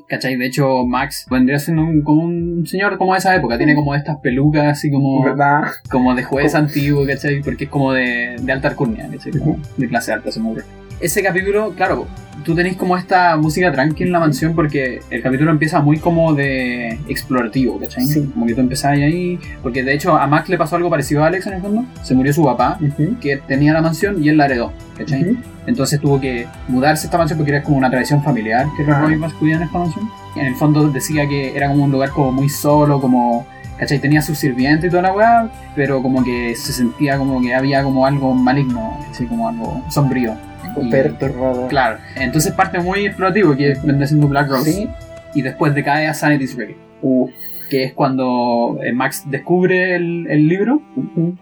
[0.07, 0.35] ¿Cachai?
[0.35, 3.57] De hecho, Max vendría siendo un, como un señor como de esa época.
[3.57, 5.63] Tiene como estas pelucas así como, ¿Verdad?
[5.89, 7.41] como de juez antiguo, ¿cachai?
[7.41, 9.31] Porque es como de, de alta alcurnia, ¿cachai?
[9.31, 10.53] Como de clase alta, se me.
[10.99, 12.05] Ese capítulo, claro,
[12.45, 16.35] tú tenés como esta música tranqui en la mansión porque el capítulo empieza muy como
[16.35, 18.05] de explorativo, ¿cachai?
[18.05, 18.29] Sí.
[18.33, 19.39] Como que tú empezás ahí...
[19.63, 21.85] Porque de hecho a Max le pasó algo parecido a Alex en el fondo.
[22.03, 23.17] Se murió su papá, Ujú.
[23.19, 25.35] que tenía la mansión y él la heredó, ¿cachai?
[25.67, 28.95] Entonces tuvo que mudarse a esta mansión porque era como una tradición familiar que los
[28.95, 29.01] Ah.
[29.01, 30.09] Roivas cuidan esta mansión.
[30.35, 33.45] Y en el fondo decía que era como un lugar como muy solo, como,
[33.79, 33.99] ¿cachai?
[33.99, 37.83] Tenía sus sirvientes y toda la weá, pero como que se sentía como que había
[37.83, 39.27] como algo maligno, ¿cachai?
[39.27, 40.33] Como algo sombrío.
[40.81, 41.69] Y- Perturbador.
[41.69, 44.89] Claro, entonces parte muy explorativo que vendría siendo Black Rose Sí.
[45.33, 47.31] y después decae a Sanity's Ready, Uf.
[47.69, 50.81] que es cuando eh, Max descubre el, el libro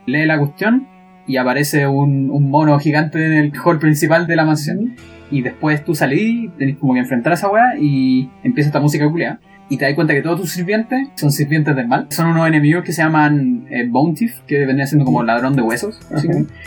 [0.06, 0.88] lee la cuestión
[1.28, 4.96] y aparece un, un mono gigante en el hall principal de la mansión.
[5.32, 9.10] Y después tú salís, tenés como que enfrentar a esa weá y empieza esta música
[9.10, 9.40] culiada.
[9.70, 12.08] Y te das cuenta que todos tus sirvientes son sirvientes del mal.
[12.10, 13.90] Son unos enemigos que se llaman eh,
[14.48, 16.00] que vendrían siendo como ladrón de huesos.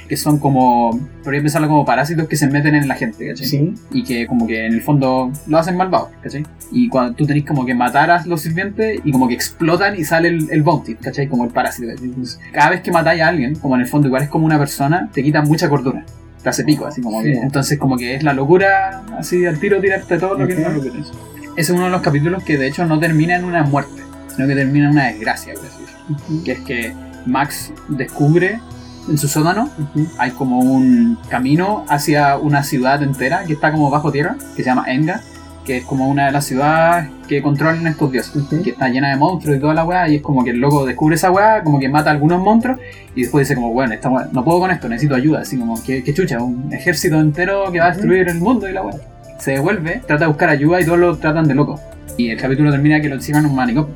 [0.08, 3.46] que son como, podría pensarlo como parásitos que se meten en la gente, ¿cachai?
[3.46, 3.74] Sí.
[3.92, 6.44] y que como que en el fondo lo hacen malvado, ¿cachai?
[6.72, 10.04] Y cuando tú tenés como que matar a los sirvientes y como que explotan y
[10.04, 11.28] sale el, el bounty, ¿cachai?
[11.28, 11.88] Como el parásito.
[11.88, 12.06] ¿cachai?
[12.06, 14.58] Entonces, cada vez que matáis a alguien, como en el fondo igual es como una
[14.58, 16.04] persona, te quitan mucha cordura.
[16.42, 17.32] Te hace pico, así como que.
[17.32, 20.62] Entonces como que es la locura, así al tiro tirarte todo lo que Ujú.
[20.62, 21.08] no lo que tienes.
[21.08, 24.02] Ese es uno de los capítulos que de hecho no termina en una muerte,
[24.34, 25.78] sino que termina en una desgracia, por así.
[25.80, 26.44] Decirlo.
[26.44, 26.94] Que es que
[27.26, 28.60] Max descubre
[29.08, 29.70] en su sótano
[30.18, 34.68] hay como un camino hacia una ciudad entera que está como bajo tierra, que se
[34.68, 35.22] llama Enga,
[35.64, 39.16] que es como una de las ciudades que controlan estos dioses, que está llena de
[39.16, 41.78] monstruos y toda la weá, y es como que el loco descubre esa weá, como
[41.80, 42.78] que mata a algunos monstruos,
[43.14, 45.82] y después dice como, bueno, esta weá, no puedo con esto, necesito ayuda, así como,
[45.82, 48.96] que, chucha, un ejército entero que va a destruir el mundo y la weá.
[49.38, 51.80] Se devuelve, trata de buscar ayuda y todos lo tratan de loco.
[52.16, 53.94] Y el capítulo termina que lo encierran en un manicomio.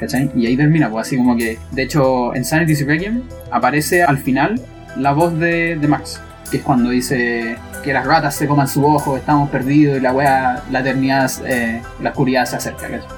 [0.00, 0.30] ¿cachai?
[0.34, 4.60] Y ahí termina, pues así como que, de hecho, en Sanity's Requiem aparece al final
[4.96, 6.20] la voz de, de Max,
[6.50, 10.12] que es cuando dice que las ratas se coman su ojo, estamos perdidos y la
[10.12, 13.08] wea, la eternidad, eh, la oscuridad se acerca, ¿cachai?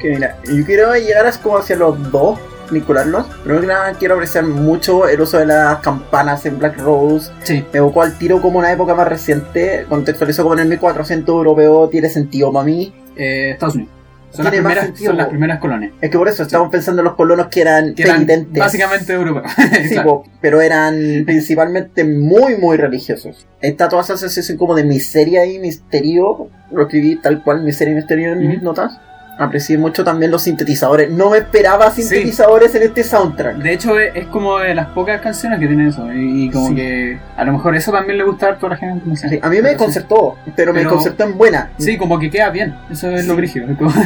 [0.00, 2.40] Que mira, yo quiero llegar a como hacia los dos,
[2.72, 3.26] vincularlos.
[3.42, 7.30] Primero que nada, quiero apreciar mucho el uso de las campanas en Black Rose.
[7.42, 11.28] Sí, Me evocó al tiro como una época más reciente, contextualizó como en el 1400
[11.34, 12.92] europeo, tiene sentido para mí.
[13.16, 13.92] eh, Estados Unidos.
[14.32, 15.30] Son las, primeras, sentido, son las po.
[15.32, 15.92] primeras colonias.
[16.00, 18.58] Es que por eso estamos pensando en los colonos que eran Que eran penitentes.
[18.60, 19.52] básicamente europeos.
[19.82, 20.08] Sí, Claro.
[20.08, 20.94] po, pero eran
[21.26, 23.46] principalmente muy, muy religiosos.
[23.60, 26.48] Está toda esa sensación como de miseria y misterio.
[26.70, 28.98] Lo escribí tal cual, miseria y misterio en mis notas.
[29.42, 31.10] Aprecié mucho también los sintetizadores.
[31.10, 32.02] No me esperaba Sí.
[32.02, 33.56] sintetizadores en este soundtrack.
[33.56, 36.12] De hecho, es, es como de las pocas canciones que tienen eso.
[36.12, 36.74] Y, y como Sí.
[36.74, 39.02] que a lo mejor eso también le gusta a toda la gente.
[39.06, 39.28] no sé.
[39.28, 39.74] Sí, a mí me Pero sí.
[39.74, 41.70] desconcertó, pero, me desconcertó en buena.
[41.78, 42.74] Sí, como que queda bien.
[42.90, 43.66] Eso es lo brígido.
[43.76, 43.92] Como-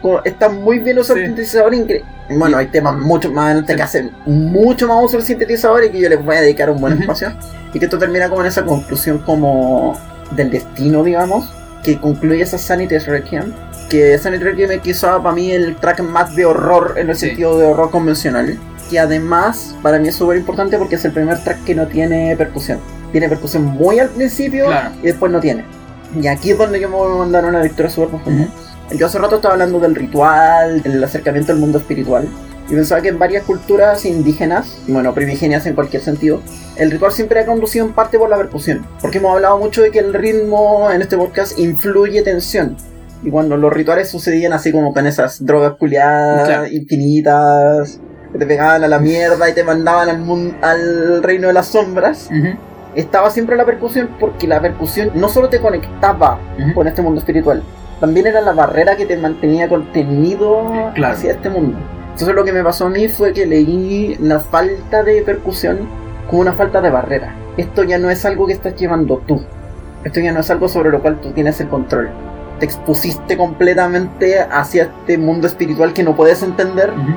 [0.00, 1.72] Como Está muy bien usado el sintetizador.
[1.74, 5.90] incre- Bueno, hay temas mucho más adelante que hacen mucho más uso del sintetizador y
[5.90, 7.32] que yo les voy a dedicar un buen espacio.
[7.74, 9.98] Y que esto termina como en esa conclusión como
[10.30, 11.52] del destino, digamos,
[11.82, 13.52] que concluye esa Sanity's Requiem.
[13.88, 17.28] Que Sanity Requiem es quizá para mí el track más de horror en el Sí.
[17.28, 18.58] sentido de horror convencional.
[18.90, 22.36] Que además para mí es súper importante porque es el primer track que no tiene
[22.36, 22.78] percusión.
[23.12, 24.90] Tiene percusión muy al principio Claro.
[25.02, 25.64] y después no tiene.
[26.20, 28.48] Y aquí es donde yo me voy a mandar una lectura súper profunda.
[28.94, 32.26] Yo hace rato estaba hablando del ritual, del acercamiento al mundo espiritual.
[32.70, 36.42] Y pensaba que en varias culturas indígenas, bueno, primigenias en cualquier sentido,
[36.76, 38.86] el ritual siempre ha conducido en parte por la percusión.
[39.00, 42.76] Porque hemos hablado mucho de que el ritmo en este podcast influye tensión.
[43.22, 46.66] Y cuando los rituales sucedían así como con esas drogas culiadas Claro.
[46.68, 48.00] infinitas,
[48.32, 51.66] que te pegaban a la mierda y te mandaban al, mun- al reino de las
[51.68, 52.28] sombras,
[52.94, 56.38] estaba siempre la percusión porque la percusión no solo te conectaba
[56.74, 57.62] con este mundo espiritual.
[58.00, 61.14] También era la barrera que te mantenía contenido Claro.
[61.14, 61.78] hacia este mundo.
[62.12, 65.78] Entonces lo que me pasó a mí fue que leí la falta de percusión
[66.28, 67.34] como una falta de barrera.
[67.56, 69.40] Esto ya no es algo que estás llevando tú.
[70.04, 72.08] Esto ya no es algo sobre lo cual tú tienes el control.
[72.58, 77.14] Te expusiste completamente hacia este mundo espiritual que no puedes entender Ujú,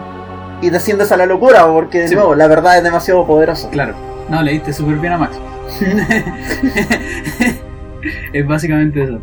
[0.62, 2.16] y desciendes a la locura porque de Sí.
[2.16, 3.70] nuevo la verdad es demasiado poderosa.
[3.72, 3.96] Claro.
[4.30, 5.38] No, leíste súper bien a Max.
[8.34, 9.20] es básicamente eso.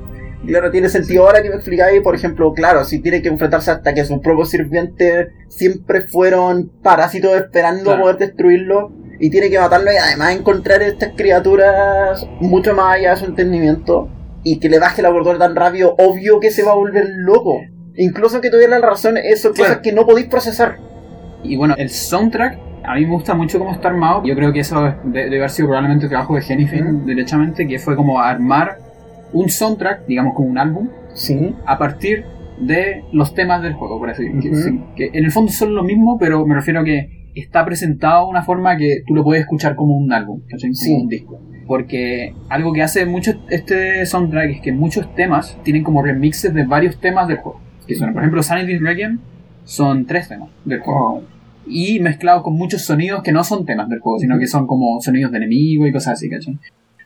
[0.46, 3.92] Claro, tiene sentido ahora que me explicáis, por ejemplo, claro, si tiene que enfrentarse hasta
[3.92, 8.02] que sus propios sirvientes siempre fueron parásitos esperando Claro.
[8.02, 13.16] poder destruirlo, y tiene que matarlo y además encontrar estas criaturas mucho más allá de
[13.16, 14.08] su entendimiento,
[14.44, 17.60] y que le baje la cordura tan rápido, obvio que se va a volver loco.
[17.96, 19.70] Incluso que tuviera la razón, eso Claro.
[19.70, 20.76] cosas que no podéis procesar.
[21.42, 24.22] Y bueno, el soundtrack a mí me gusta mucho cómo está armado.
[24.24, 27.78] Yo creo que eso de- debe haber sido probablemente el trabajo de Jennifer, derechamente, que
[27.78, 28.78] fue como armar
[29.32, 31.54] un soundtrack, digamos como un álbum, Sí.
[31.66, 32.24] a partir
[32.60, 34.56] de los temas del juego, por así que, Ujú.
[34.62, 38.24] sí, que en el fondo son lo mismo, pero me refiero a que está presentado
[38.26, 40.70] de una forma que tú lo puedes escuchar como un álbum, ¿cachai?
[40.70, 40.92] Como Sí.
[40.94, 41.40] un disco.
[41.66, 46.64] Porque algo que hace mucho este soundtrack es que muchos temas tienen como remixes de
[46.64, 47.60] varios temas del juego.
[47.86, 49.18] Que son, por ejemplo, Sanity's Requiem
[49.64, 51.22] son tres temas del juego.
[51.66, 55.00] Y mezclados con muchos sonidos que no son temas del juego, sino que son como
[55.00, 56.58] sonidos de enemigo y cosas así, ¿cachai?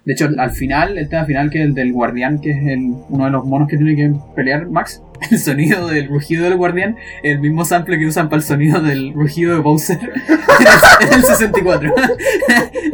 [0.04, 2.94] De hecho, al final, el tema final, que es el del guardián, que es el-
[3.08, 5.00] uno de los monos que tiene que pelear Max,
[5.30, 9.12] el sonido del rugido del guardián, el mismo sample que usan para el sonido del
[9.14, 11.94] rugido de Bowser en el, en el 64.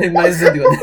[0.00, 0.80] en Mario 64.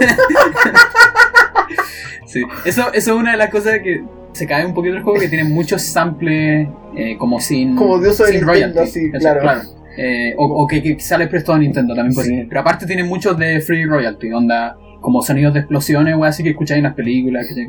[2.25, 4.03] sí, eso, eso es una de las cosas que
[4.33, 6.67] se cae un poquito del juego, que tiene muchos samples
[6.97, 9.61] eh, como sin, Como de sin Nintendo, royalty, sí, claro.
[9.97, 12.13] Eh, o, o que, que sale prestado a Nintendo también.
[12.15, 12.45] por Sí.
[12.49, 14.75] Pero aparte tiene muchos de free royalty, onda
[15.05, 17.45] como sonidos de explosiones o así que escucháis en las películas.
[17.47, 17.67] ¿cachai?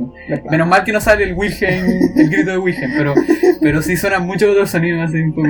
[0.51, 3.15] Menos mal que no sale el Wilhelm, el grito de Wilhelm, pero,
[3.61, 5.49] pero sí suenan muchos otros sonidos así un poco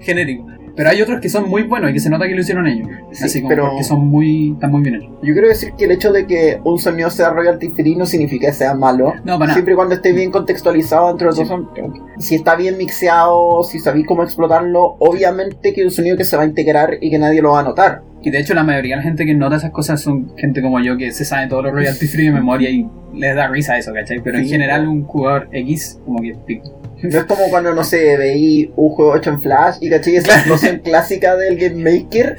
[0.00, 0.46] genéricos.
[0.76, 2.86] Pero hay otros que son muy buenos y que se nota que lo hicieron ellos.
[3.10, 5.10] Sí, así como pero- porque son muy, están muy bien hechos.
[5.24, 8.46] Yo quiero decir que el hecho de que un sonido sea royalty free no significa
[8.46, 9.12] que sea malo.
[9.24, 9.52] No, para nada.
[9.54, 11.40] Siempre y cuando esté bien contextualizado dentro de Sí.
[11.40, 11.90] los soundtrack.
[12.20, 16.36] Si está bien mixeado, si sabéis cómo explotarlo, obviamente que es un sonido que se
[16.36, 18.02] va a integrar y que nadie lo va a notar.
[18.20, 20.80] Y de hecho la mayoría de la gente que nota esas cosas son gente como
[20.80, 23.92] yo que se sabe todos los royalty free de memoria y les da risa eso,
[23.92, 24.20] ¿cachai?
[24.20, 26.80] Pero en general un jugador X como que pico.
[27.02, 30.34] No es como cuando, no sé, veí un juego hecho en Flash y caché esa
[30.38, 32.36] explosión clásica del Game Maker.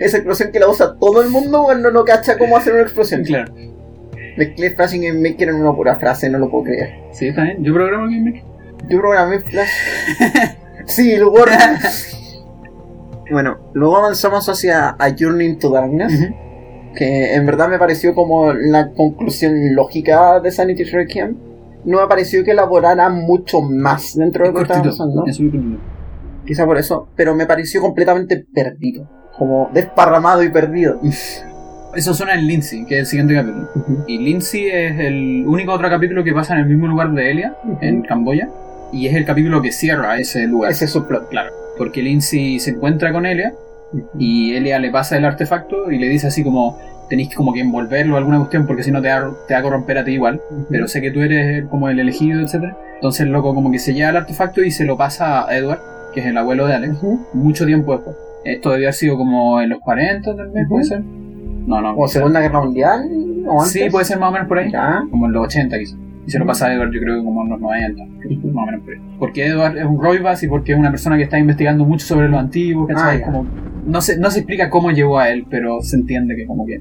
[0.00, 3.22] Esa explosión que la usa todo el mundo cuando no cacha cómo hacer una explosión.
[3.24, 3.54] Claro.
[4.36, 6.94] Mezclé Flash y Game Maker en una pura frase, no lo puedo creer.
[7.12, 7.62] Sí, está bien.
[7.62, 8.42] Yo programo Game Maker.
[8.88, 9.70] Yo programé Flash.
[10.86, 11.50] sí, el Word.
[13.32, 16.30] bueno, luego avanzamos hacia A Journey into Darkness.
[16.94, 21.36] Que en verdad me pareció como la conclusión lógica de Sanity's Requiem.
[21.84, 24.96] No me pareció que elaborara mucho más dentro de lo que estaba cortito.
[24.98, 25.24] pasando.
[25.26, 25.78] Es muy cortito.
[26.44, 29.08] quizá por eso, pero me pareció completamente perdido,
[29.38, 31.00] como desparramado y perdido.
[31.94, 33.68] Eso suena en Lindsay, que es el siguiente capítulo.
[34.06, 37.56] Y Lindsay es el único otro capítulo que pasa en el mismo lugar de Elia,
[37.80, 38.48] en Camboya.
[38.92, 40.72] Y es el capítulo que cierra ese lugar.
[40.72, 41.28] Ese subplot.
[41.28, 41.50] Claro.
[41.80, 43.54] Porque Lindsay se encuentra con Elia
[44.18, 46.76] y Elia le pasa el artefacto y le dice así como
[47.08, 49.96] tenéis como que envolverlo alguna cuestión porque si no te va, te va a corromper
[49.96, 50.42] a ti igual.
[50.68, 53.94] Pero sé que tú eres como el elegido, etcétera Entonces el loco como que se
[53.94, 55.80] lleva el artefacto y se lo pasa a Edward,
[56.12, 56.98] que es el abuelo de Alex,
[57.32, 58.14] mucho tiempo después.
[58.44, 61.00] Esto debió haber sido como en los 40 tal vez, puede ser.
[61.00, 61.96] No, no.
[61.96, 63.08] O Segunda Guerra Mundial,
[63.46, 63.72] o antes.
[63.72, 64.70] Sí, puede ser más o menos por ahí.
[64.70, 65.02] Ya.
[65.10, 65.96] Como en los 80 quizás.
[66.26, 68.04] Y se lo pasa a Edward yo creo que como en los 90.
[68.52, 68.82] Más o menos.
[69.18, 72.28] Porque Edward es un Roybas y porque es una persona que está investigando mucho sobre
[72.28, 73.22] lo antiguo, ¿cachai?
[73.22, 73.46] Ah, como,
[73.86, 76.80] no, se, no se explica cómo llegó a él, pero se entiende que como que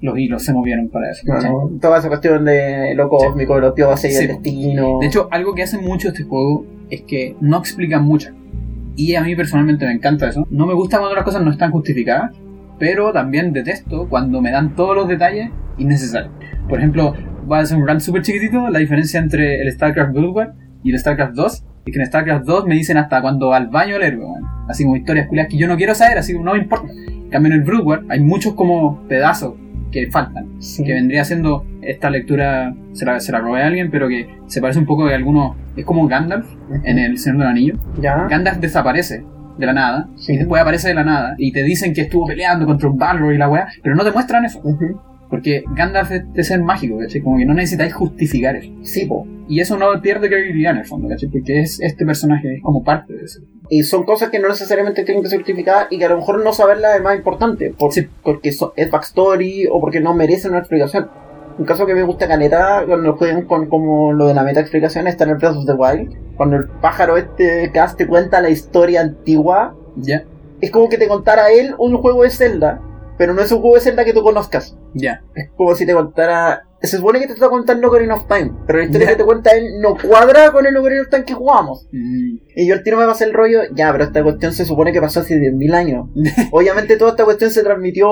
[0.00, 1.22] los hilos se movieron para eso.
[1.26, 1.50] ¿cachai?
[1.50, 4.22] Bueno, toda esa cuestión de lo cósmico, de los dioses y Sí.
[4.22, 4.98] el destino.
[5.00, 8.30] De hecho, algo que hace mucho este juego es que no explican mucho.
[8.96, 10.46] Y a mí personalmente me encanta eso.
[10.50, 12.32] No me gusta cuando las cosas no están justificadas,
[12.78, 16.32] pero también detesto cuando me dan todos los detalles innecesarios.
[16.68, 17.14] Por ejemplo,
[17.48, 20.98] voy a hacer un rant súper chiquitito, la diferencia entre el StarCraft War y el
[20.98, 21.64] StarCraft 2.
[21.86, 24.44] Es que en StarCraft 2 me dicen hasta cuando va al baño el héroe, weón.
[24.68, 26.92] así como historias culiadas que yo no quiero saber, así que no me importa.
[27.08, 29.54] En cambio en el Brood War hay muchos como pedazos
[29.90, 30.84] que faltan Sí.
[30.84, 34.60] que vendría siendo esta lectura, se la, se la robé a alguien, pero que se
[34.60, 35.56] parece un poco de algunos.
[35.76, 36.46] Es como Gandalf
[36.84, 37.74] en El Señor del Anillo.
[38.00, 38.26] Ya.
[38.28, 39.24] Gandalf desaparece
[39.56, 40.34] de la nada Sí.
[40.34, 43.32] y después aparece de la nada y te dicen que estuvo peleando contra un Balrog
[43.32, 44.60] y la weá, pero no te muestran eso.
[44.62, 45.00] Ujú.
[45.30, 47.20] Porque Gandalf es de ser mágico, ¿cachai?
[47.20, 48.72] Como que no necesitáis justificar eso.
[48.82, 49.26] Sí, po.
[49.48, 51.28] Y eso no pierde credibilidad en el fondo, ¿cachai?
[51.28, 53.40] Porque es este personaje, es como parte de eso.
[53.70, 56.42] Y son cosas que no necesariamente tienen que ser justificadas y que a lo mejor
[56.42, 57.74] no saberlas es más importante.
[57.78, 58.06] por- Sí.
[58.22, 61.08] Porque so- es backstory o porque no merecen una explicación.
[61.58, 65.08] Un caso que me gusta caleta cuando juegan con como lo de la meta explicación
[65.08, 66.14] está en el Breath of the Wild.
[66.36, 70.22] Cuando el pájaro este cast te cuenta la historia antigua, Ya,
[70.60, 72.80] es como que te contara él un juego de Zelda,
[73.18, 74.76] pero no es un juego de Zelda que tú conozcas.
[74.94, 75.22] ya.
[75.34, 76.62] Es como si te contara.
[76.80, 79.50] Se supone que te está contando Ocarina of Time, pero la historia que te cuenta
[79.50, 81.88] él no cuadra con el Ocarina of Time que jugamos.
[81.90, 84.92] Mm, Y yo al tiro me pasé el rollo, ya, pero esta cuestión se supone
[84.92, 86.06] que pasó hace 10.000 años.
[86.52, 88.08] Obviamente toda esta cuestión se transmitió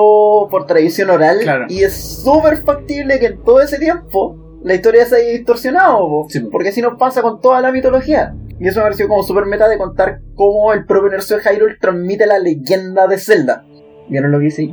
[0.51, 1.65] por tradición oral Claro.
[1.69, 4.35] y es súper factible que en todo ese tiempo
[4.65, 8.35] la historia se haya distorsionado, Sí, porque así nos pasa con toda la mitología.
[8.59, 11.77] Y eso me pareció como súper meta de contar cómo el propio universo de Hyrule
[11.79, 13.63] transmite la leyenda de Zelda.
[14.09, 14.69] ¿Vieron lo que hice?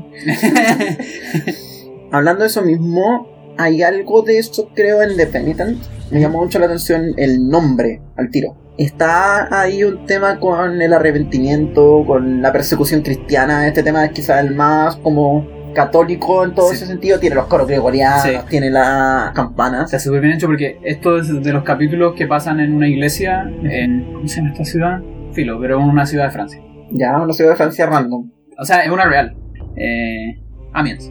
[2.10, 3.26] Hablando de eso mismo,
[3.58, 5.78] hay algo de eso creo en The Penitent.
[6.10, 8.56] Me llamó mucho la atención el nombre al tiro.
[8.78, 13.66] Está ahí un tema con el arrepentimiento, con la persecución cristiana.
[13.66, 16.76] Este tema es quizás el más como católico en todo Sí.
[16.76, 17.18] ese sentido.
[17.18, 18.30] Tiene los coros gregorianos, Sí.
[18.48, 19.86] tiene las campanas.
[19.86, 23.42] Está súper bien hecho porque esto es de los capítulos que pasan en una iglesia
[23.62, 24.12] en.
[24.12, 25.00] ¿Cómo se llama esta ciudad?
[25.32, 26.60] Filo, pero en una ciudad de Francia.
[26.92, 28.30] Ya, una ciudad de Francia random.
[28.58, 29.36] O sea, es una real.
[29.76, 30.40] Eh,
[30.72, 31.10] Amiens.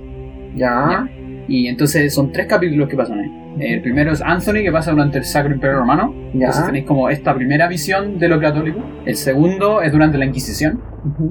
[0.56, 1.08] Ya.
[1.48, 3.40] Y entonces son tres capítulos que pasan ahí.
[3.60, 6.14] El primero es Anthony, que pasa durante el Sacro Imperio Romano.
[6.34, 6.46] Ya.
[6.48, 8.80] Entonces tenéis como esta primera visión de lo católico.
[9.06, 10.82] El segundo es durante la Inquisición,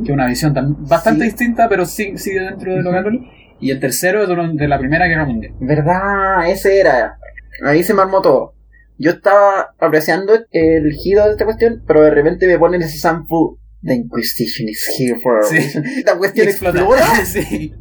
[0.05, 0.55] que es una visión
[0.89, 1.27] bastante Sí.
[1.31, 3.25] distinta, pero sí, sigue dentro de lo católico.
[3.61, 5.55] Y el tercero es durante la Primera Guerra Mundial.
[5.61, 6.49] ¿Verdad?
[6.49, 7.17] Ese era.
[7.65, 8.55] Ahí se me armó todo.
[8.99, 13.57] Yo estaba apreciando el giro de esta cuestión, pero de repente me ponen ese sample.
[13.85, 15.57] The Inquisition is here for a Sí.
[15.57, 15.85] reason.
[15.87, 16.79] Esta cuestión Explota.
[16.79, 17.25] explota.
[17.27, 17.75] sí.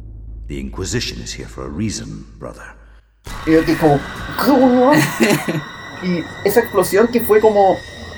[0.48, 2.62] The Inquisition is here for a reason, brother.
[3.46, 4.00] Y yo estoy como.
[4.44, 4.92] ¿cómo?
[6.02, 7.76] y esa explosión que fue como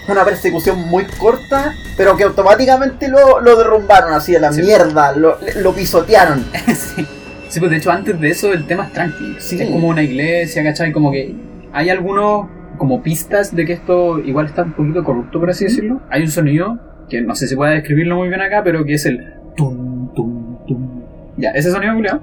[0.08, 4.62] una persecución muy corta, pero que automáticamente lo, lo derrumbaron así a la Sí.
[4.62, 6.44] mierda, lo, lo pisotearon.
[6.74, 7.06] sí.
[7.48, 9.36] Sí, pues de hecho antes de eso el tema es tranquilo.
[9.40, 9.60] Sí.
[9.60, 10.92] Es como una iglesia, ¿cachai?
[10.92, 11.34] Como que
[11.72, 16.00] hay algunos como pistas de que esto igual está un poquito corrupto, por así decirlo.
[16.10, 19.06] Hay un sonido que no sé si pueda describirlo muy bien acá, pero que es
[19.06, 21.02] el tum, tum, tum.
[21.36, 22.20] Ya, ese sonido, Julio,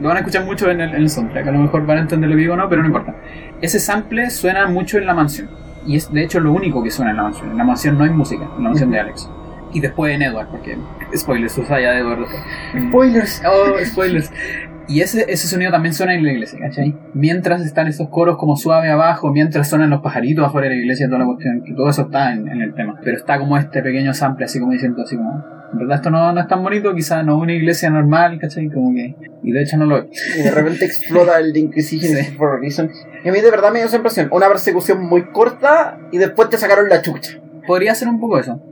[0.00, 1.46] lo van a escuchar mucho en el, en el soundtrack.
[1.46, 3.14] A lo mejor van a entender lo que digo o no, pero no importa.
[3.60, 5.48] Ese sample suena mucho en la mansión.
[5.86, 7.50] Y es de hecho lo único que suena en la mansión.
[7.50, 9.30] En la mansión no hay música, en la mansión de Alex.
[9.72, 10.76] Y después en Edward, porque
[11.14, 12.42] spoilers, usa ya de Edward después.
[12.88, 13.42] Spoilers.
[13.46, 14.30] Oh, spoilers.
[14.88, 16.94] Y ese, ese sonido también suena en la iglesia, ¿cachai?
[17.12, 21.06] Mientras están esos coros como suave abajo, mientras suenan los pajaritos afuera de la iglesia,
[21.08, 22.98] toda la cuestión, que todo eso está en, en el tema.
[23.02, 26.32] Pero está como este pequeño sample, así como diciendo, así como, en verdad esto no,
[26.32, 28.68] no es tan bonito, quizás no es una iglesia normal, ¿cachai?
[28.70, 30.38] Como que, y de hecho no lo es.
[30.38, 32.32] Y de repente explota el The Inquisition Sí.
[32.36, 32.88] for a reason.
[33.24, 34.28] Y a mí de verdad me dio esa impresión.
[34.30, 37.32] Una persecución muy corta y después te sacaron la chucha.
[37.66, 38.62] Podría ser un poco eso.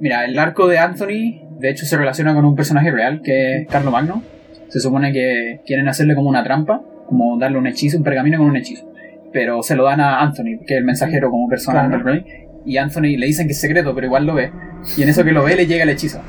[0.00, 3.68] Mira, el arco de Anthony, de hecho, se relaciona con un personaje real, que es
[3.68, 4.22] Carlo Magno.
[4.68, 8.48] Se supone que quieren hacerle como una trampa, como darle un hechizo, un pergamino con
[8.48, 8.86] un hechizo.
[9.32, 12.04] Pero se lo dan a Anthony, que es el mensajero como personal Claro.
[12.04, 12.26] del rey.
[12.64, 14.50] Y Anthony le dicen que es secreto, pero igual lo ve.
[14.96, 16.20] Y en eso que lo ve le llega el hechizo.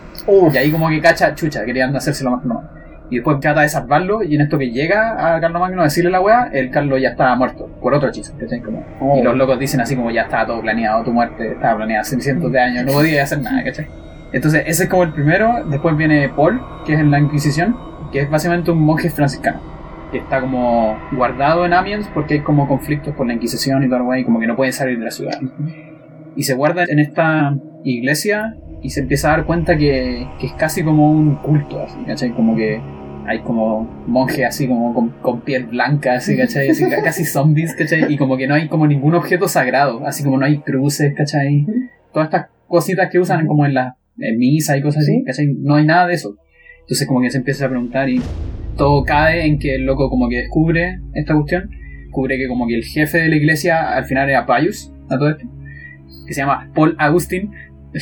[0.53, 2.61] Y ahí como que cacha, chucha, querían hacérselo más no.
[3.11, 6.11] Y después trata de salvarlo, y en esto que llega a Carlos Magno a decirle
[6.11, 8.33] la weá, el Carlos ya estaba muerto, por otro hechizo.
[8.63, 9.17] Como, Oh.
[9.17, 12.19] Y los locos dicen así como ya estaba todo planeado, tu muerte estaba planeada hace
[12.21, 13.87] cientos de años, no podía hacer nada, ¿cachai?
[14.31, 17.75] Entonces ese es como el primero, después viene Paul, que es en la Inquisición,
[18.11, 19.59] que es básicamente un monje franciscano,
[20.11, 23.97] que está como guardado en Amiens porque hay como conflictos con la Inquisición y todo
[23.97, 25.39] el weá, y como que no puede salir de la ciudad.
[26.35, 30.53] Y se guarda en esta iglesia y se empieza a dar cuenta que, que es
[30.53, 32.31] casi como un culto, así, ¿cachai?
[32.31, 32.79] Como que
[33.27, 36.69] hay como monjes así como con, con piel blanca, así, ¿cachai?
[36.69, 38.11] Así, ca- casi zombies, ¿cachai?
[38.11, 41.65] Y como que no hay como ningún objeto sagrado, así como no hay cruces, ¿cachai?
[42.13, 45.47] Todas estas cositas que usan como en la en misa y cosas así, ¿cachai?
[45.59, 46.35] No hay nada de eso.
[46.89, 48.19] Entonces como que se empieza a preguntar y
[48.75, 51.69] todo cae en que el loco como que descubre esta cuestión,
[52.05, 55.29] descubre que como que el jefe de la iglesia al final era Pius, a todo
[55.29, 55.45] esto,
[56.25, 57.51] que se llama Paul Agustín.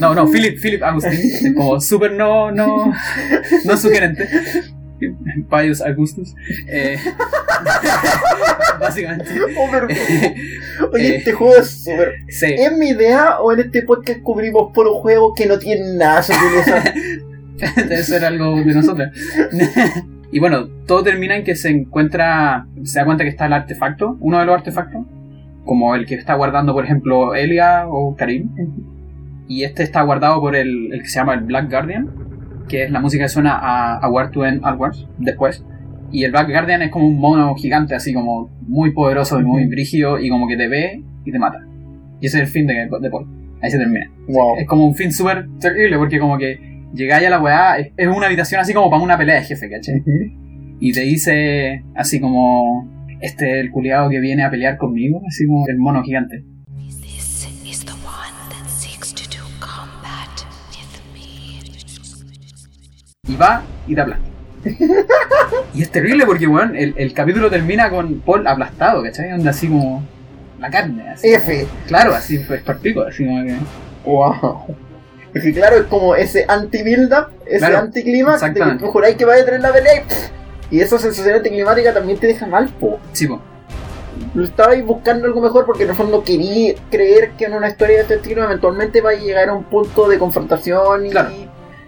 [0.00, 2.92] No, no, Philip, Philip Agustín, como súper no, no,
[3.64, 4.28] no sugerente.
[5.50, 6.34] Pius Augustus.
[6.68, 6.98] Eh,
[8.80, 9.26] básicamente.
[10.92, 12.14] Oye, Eh, este juego es súper.
[12.28, 12.54] Sí.
[12.56, 16.22] ¿Es mi idea o en este podcast cubrimos por un juego que no tiene nada
[16.22, 16.40] sobre?
[17.76, 19.08] Debe ser algo de nosotros.
[20.32, 24.16] y bueno, todo termina en que se encuentra, se da cuenta que está el artefacto,
[24.20, 25.06] uno de los artefactos,
[25.64, 28.50] como el que está guardando, por ejemplo, Elia o Karim.
[29.46, 32.10] Y este está guardado por el, el que se llama el Black Guardian,
[32.68, 35.64] que es la música que suena a, a War to End Wars después.
[36.10, 39.66] Y el Black Guardian es como un mono gigante, así como muy poderoso y muy
[39.66, 41.58] brígido, y como que te ve y te mata.
[42.20, 43.26] Y ese es el fin de, de Paul.
[43.62, 44.10] Ahí se termina.
[44.28, 44.56] wow.
[44.58, 48.26] Es como un fin súper terrible porque como que llegáis a la weá, es, una
[48.26, 50.02] habitación así como para una pelea de jefe, ¿cachai?
[50.80, 52.88] Y te dice así como,
[53.20, 56.44] este es el culiado que viene a pelear conmigo, así como el mono gigante.
[63.26, 64.24] Y va y te aplasta.
[65.74, 69.32] y es terrible porque, weón, el, el capítulo termina con Paul aplastado, ¿cachai?
[69.32, 70.02] Onda así como
[70.58, 71.32] la carne, así.
[71.32, 71.66] F.
[71.86, 73.56] Claro, así pues partico, así como que...
[74.04, 74.76] Wow.
[75.34, 79.24] Es que claro, es como ese anti-build-up, ese Claro, anti-climax, de que tú juráis que
[79.24, 80.28] va a tener la pelea y, pff,
[80.70, 82.98] y esa sensación anticlimática también te deja mal, po.
[83.12, 83.40] Sí, po.
[84.32, 87.96] Lo estabais buscando algo mejor porque en el fondo quería creer que en una historia
[87.96, 91.30] de este estilo eventualmente va a llegar a un punto de confrontación y Claro.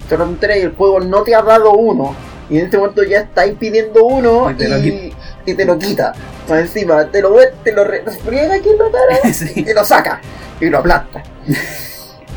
[0.09, 2.17] te lo enteras y el juego no te ha dado uno.
[2.51, 5.13] Y en este momento ya estáis pidiendo uno Y te lo y,
[5.47, 6.13] y te lo quita.
[6.49, 9.65] Encima, te lo ve- te lo re- friega aquí en la cara sí.
[9.69, 10.21] y lo saca
[10.61, 11.23] y lo aplasta.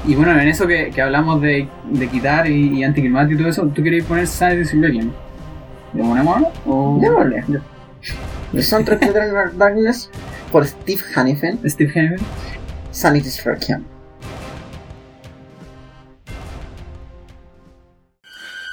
[0.08, 3.50] Y bueno, en eso que, que hablamos de, de quitar y, y anticlimático y todo
[3.50, 5.14] eso, ¿tú querías poner Sanity Rebellion?
[5.94, 6.52] ¿Lo ponemos ahora?
[6.66, 6.98] O...
[7.02, 7.44] Démosle.
[8.54, 10.10] The soundtrack de Eternal Darkness
[10.52, 12.18] por Steve Hanifen, Steve Henry.
[12.92, 13.86] Sanity's Requiem.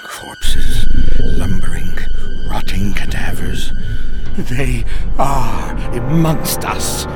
[0.02, 0.86] Corpses,
[1.38, 1.94] lumbering,
[2.50, 3.72] rotting cadavers.
[4.48, 4.84] They
[5.18, 7.06] are amongst us.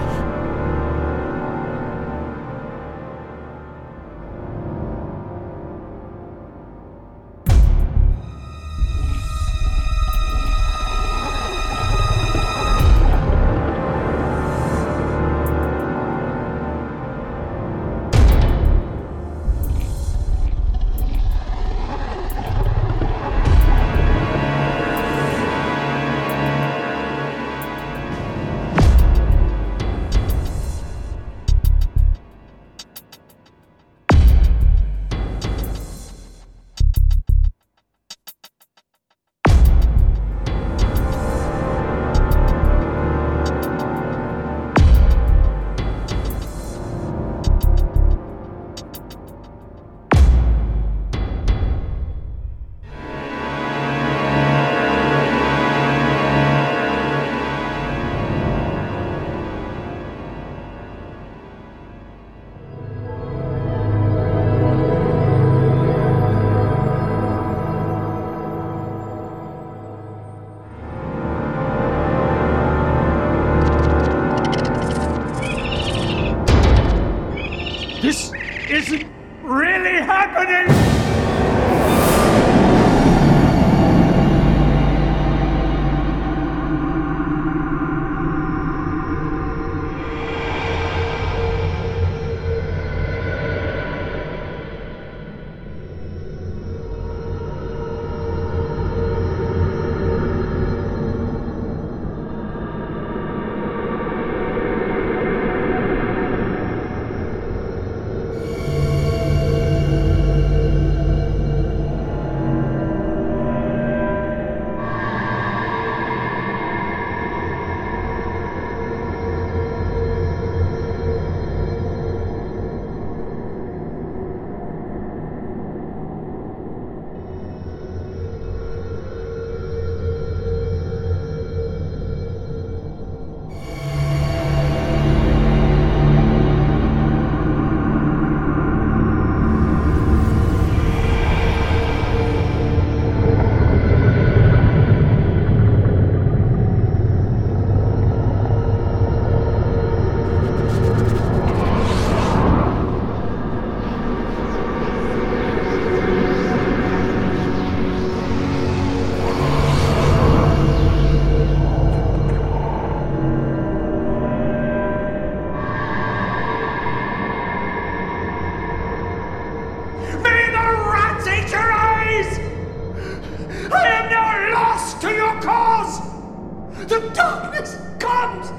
[176.90, 178.50] the darkness comes,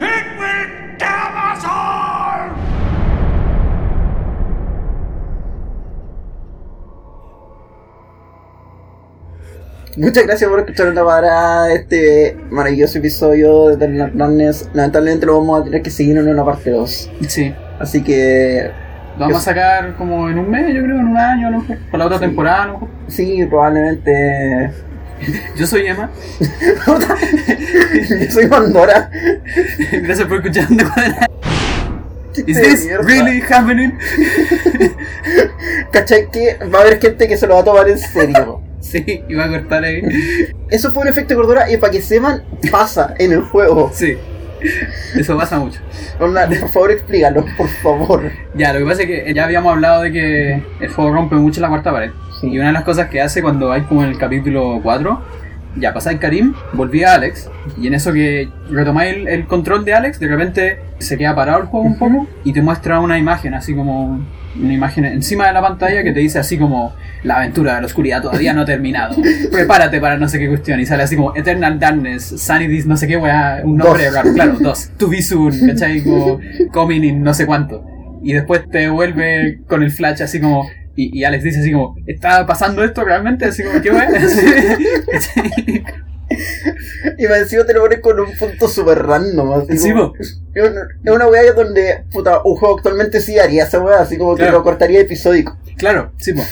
[0.00, 1.32] it will damn!
[9.96, 14.68] Muchas gracias por escuchar escucharnos para este maravilloso episodio de Eternal Darkness.
[14.72, 17.10] Lamentablemente lo vamos a tener que seguir en una parte 2.
[17.28, 17.54] Sí.
[17.78, 18.72] Así que
[19.18, 21.60] lo vamos a sacar como en un mes, yo creo, en un año, a lo
[21.60, 21.76] mejor.
[21.92, 22.88] La otra temporada, a lo mejor.
[23.06, 24.72] Sí, probablemente
[25.56, 26.10] Yo soy Emma.
[26.86, 29.10] Yo soy Pandora.
[29.92, 31.28] Gracias por escuchar de cuadra.
[32.46, 33.06] Is this mierda.
[33.06, 33.98] really happening?
[35.92, 38.62] ¿Cachai que va a haber gente que se lo va a tomar en serio?
[38.80, 40.02] Sí, iba a cortar ahí.
[40.70, 43.90] Eso fue un efecto de cordura y para que sepan, pasa en el juego.
[43.94, 44.16] Sí.
[45.14, 45.80] Eso pasa mucho.
[46.18, 48.30] Onda, por favor, explícalo, por favor.
[48.54, 51.60] Ya, lo que pasa es que ya habíamos hablado de que el fuego rompe mucho
[51.60, 52.10] la cuarta pared.
[52.40, 52.48] Sí.
[52.48, 55.20] Y una de las cosas que hace cuando hay como en el capítulo 4,
[55.76, 57.48] ya pasáis Karim, volví a Alex,
[57.78, 61.62] y en eso que retomáis el, el control de Alex, de repente se queda parado
[61.62, 64.20] el juego un poco y te muestra una imagen, así como
[64.60, 66.94] una imagen encima de la pantalla que te dice así como
[67.24, 69.16] la aventura de la oscuridad todavía no ha terminado.
[69.50, 70.80] Prepárate para no sé qué cuestión.
[70.80, 74.14] Y sale así como Eternal Darkness, Sanity, no sé qué weá, un nombre Dos.
[74.14, 74.90] raro, claro, dos.
[74.98, 76.02] To be soon, ¿cachai?
[76.02, 76.40] Como
[76.72, 77.84] coming in no sé cuánto.
[78.22, 80.64] Y después te vuelve con el flash así como.
[80.94, 83.46] Y, y Alex dice así como, ¿está pasando esto realmente?
[83.46, 84.08] Así como, ¿qué weá?
[87.18, 89.52] Y me encima te lo pones con un punto super random.
[89.52, 90.40] Así Sí, como- es
[91.04, 94.58] una, weá donde, puta, un juego actualmente sí haría esa weá, así como que Claro.
[94.58, 95.56] lo cortaría episódico.
[95.76, 96.42] Claro, sí, po.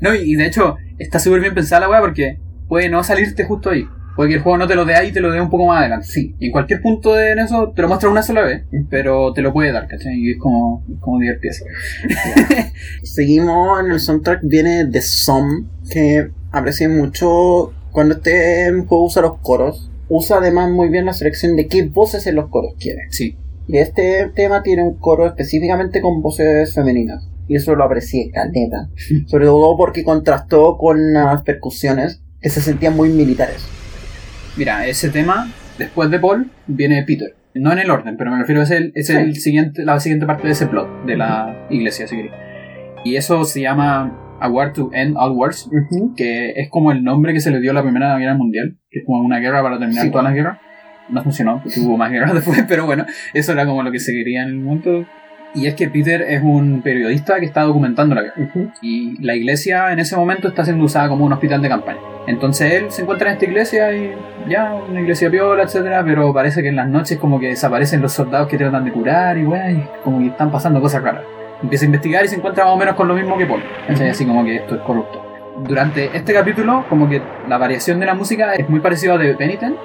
[0.00, 3.44] No, y, y de hecho, está súper bien pensada la weá porque puede no salirte
[3.44, 3.86] justo ahí.
[4.16, 5.66] Puede que el juego no te lo dé ahí y te lo dé un poco
[5.66, 6.06] más adelante.
[6.06, 6.34] Sí.
[6.38, 9.40] Y en cualquier punto de en eso te lo muestra una sola vez, pero te
[9.40, 10.12] lo puede dar, ¿cachai?
[10.18, 11.64] Y es como, como divertirse.
[13.02, 19.38] Seguimos en el soundtrack, viene The Sum, que aprecié mucho cuando este juego usa los
[19.38, 19.90] coros.
[20.08, 23.02] Usa además muy bien la selección de qué voces en los coros quiere.
[23.10, 23.36] Sí,
[23.68, 27.28] Y este tema tiene un coro específicamente con voces femeninas.
[27.48, 28.88] Y eso lo aprecié, caleta.
[29.26, 33.64] Sobre todo porque contrastó con las percusiones que se sentían muy militares.
[34.56, 37.34] Mira, ese tema, después de Paul, viene Peter.
[37.54, 40.46] No en el orden, pero me refiero, es, el, es el siguiente, la siguiente parte
[40.46, 42.34] de ese plot, de la iglesia, si queréis.
[43.04, 45.70] Y eso se llama A War to End All Wars,
[46.16, 49.00] que es como el nombre que se le dio a la Primera Guerra Mundial, que
[49.00, 50.10] es como una guerra para terminar Sí.
[50.10, 50.58] todas las guerras.
[51.08, 54.12] No funcionó, porque hubo más guerras después, pero bueno, eso era como lo que se
[54.12, 55.04] quería en el mundo.
[55.54, 58.48] Y es que Peter es un periodista que está documentando la guerra.
[58.80, 61.98] Y la iglesia en ese momento está siendo usada como un hospital de campaña.
[62.26, 64.12] Entonces él se encuentra en esta iglesia y
[64.48, 68.12] ya, una iglesia piola, etcétera, pero parece que en las noches como que desaparecen los
[68.12, 71.24] soldados que tratan de curar y weá, y como que están pasando cosas raras.
[71.62, 73.62] Empieza a investigar y se encuentra más o menos con lo mismo que Paul.
[73.86, 74.10] ¿cachai?
[74.10, 75.22] Así como que esto es corrupto.
[75.66, 79.34] Durante este capítulo, como que la variación de la música es muy parecida a de
[79.34, 79.76] Penitent,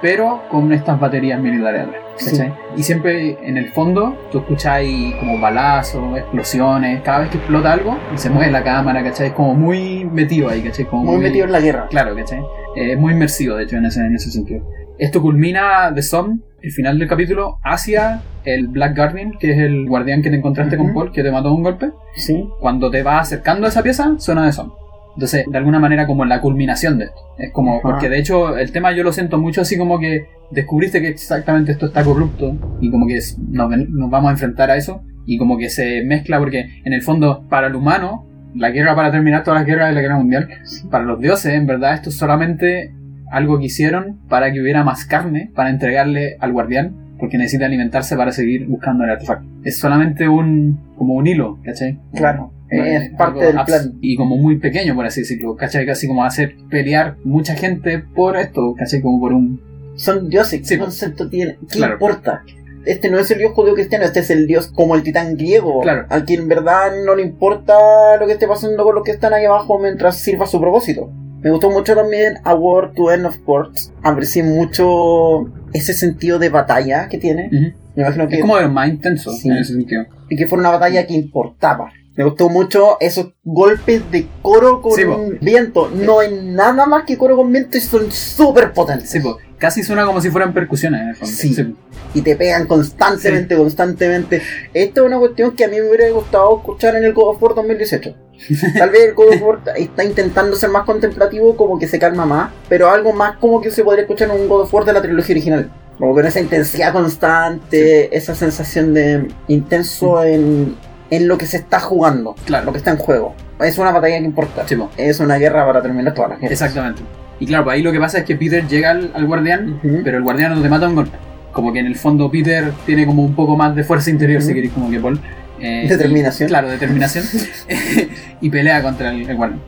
[0.00, 1.88] pero con estas baterías militares
[2.24, 2.52] ¿cachai?
[2.76, 7.96] Y siempre en el fondo tú escucháis como balazos, explosiones, cada vez que explota algo
[8.14, 9.28] y se mueve la cámara, ¿cachai?
[9.28, 10.86] Es como muy metido ahí, ¿cachai?
[10.86, 11.86] Como Muy metido en la guerra.
[11.88, 12.40] Claro, ¿cachai?
[12.76, 14.62] Eh, Es muy inmersivo, de hecho, en ese, en ese sentido.
[14.98, 19.86] Esto culmina de Som, el final del capítulo, hacia el Black Guardian, que es el
[19.88, 20.92] guardián que te encontraste con.
[20.92, 21.90] Paul, que te mató de un golpe.
[22.16, 22.44] Sí.
[22.60, 24.72] Cuando te vas acercando a esa pieza, suena de Som.
[25.14, 27.20] Entonces, de alguna manera, como la culminación de esto.
[27.38, 27.82] Es como, Ajá.
[27.82, 31.72] porque de hecho, el tema yo lo siento mucho así como que descubriste que exactamente
[31.72, 33.68] esto está corrupto y como que es- nos,
[34.10, 37.66] vamos a enfrentar a eso y como que se mezcla porque en el fondo, para
[37.66, 40.48] el humano, la guerra para terminar todas las guerras de la guerra mundial,
[40.90, 42.94] para los dioses, en verdad, esto es solamente
[43.30, 48.16] algo que hicieron para que hubiera más carne para entregarle al guardián, porque necesita alimentarse
[48.16, 49.46] para seguir buscando el artefacto.
[49.64, 51.98] Es solamente un, como un hilo, ¿cachai?
[52.14, 52.52] Claro.
[52.70, 53.92] Es Eh, parte algo del plan.
[54.00, 55.86] Y como muy pequeño, por así decirlo, ¿cachai?
[55.86, 59.00] Casi como hacer pelear mucha gente por esto, ¿cachai?
[59.00, 59.60] Como por un...
[59.96, 60.60] Son dioses.
[60.66, 60.74] Sí.
[60.74, 61.56] ¿Qué concepto tiene?
[61.68, 61.94] ¿Qué Claro.
[61.94, 62.42] importa?
[62.84, 65.80] Este no es el dios judío cristiano, este es el dios como el titán griego.
[65.80, 66.06] Claro.
[66.08, 67.74] Al que en verdad no le importa
[68.18, 71.10] lo que esté pasando con los que están ahí abajo mientras sirva su propósito.
[71.40, 73.92] Me gustó mucho también A War to End of Ports.
[74.02, 77.48] Aprecié mucho ese sentido de batalla que tiene.
[77.94, 79.48] Me imagino que, Es como de lo más intenso Sí.
[79.48, 80.04] en ese sentido.
[80.30, 81.90] y que fue una batalla que importaba.
[82.16, 85.02] Me gustó mucho esos golpes de coro con Sí,
[85.40, 85.88] viento.
[85.94, 89.08] No hay nada más que coro con viento y son súper potentes.
[89.08, 89.20] Sí,
[89.56, 91.26] casi suena como si fueran percusiones el.
[91.28, 91.74] Sí.
[92.14, 94.42] y te pegan constantemente, constantemente.
[94.74, 97.42] Esto es una cuestión que a mí me hubiera gustado escuchar en el God of
[97.42, 98.14] War 2018.
[98.78, 102.24] Tal vez el God of War está intentando ser más contemplativo, como que se calma
[102.26, 104.92] más, pero algo más como que se podría escuchar en un God of War de
[104.92, 105.70] la trilogía original.
[105.98, 110.76] Como con esa intensidad constante, esa sensación de intenso en,
[111.10, 112.66] en lo que se está jugando, Claro.
[112.66, 113.34] lo que está en juego.
[113.60, 114.62] Es una batalla que importa.
[114.68, 114.76] Sí.
[114.96, 116.52] Es una guerra para terminar todas las guerras.
[116.52, 117.02] Exactamente.
[117.40, 120.18] Y claro, pues ahí lo que pasa es que Peter llega al, al guardián, pero
[120.18, 121.16] el guardián no te mata un golpe.
[121.52, 124.48] Como que en el fondo Peter tiene como un poco más de fuerza interior, si
[124.48, 124.54] Ujú.
[124.54, 125.20] queréis, como que Paul.
[125.60, 126.48] Eh, Determinación.
[126.48, 127.24] y- claro, determinación.
[128.40, 129.60] y pelea contra el, el guardián.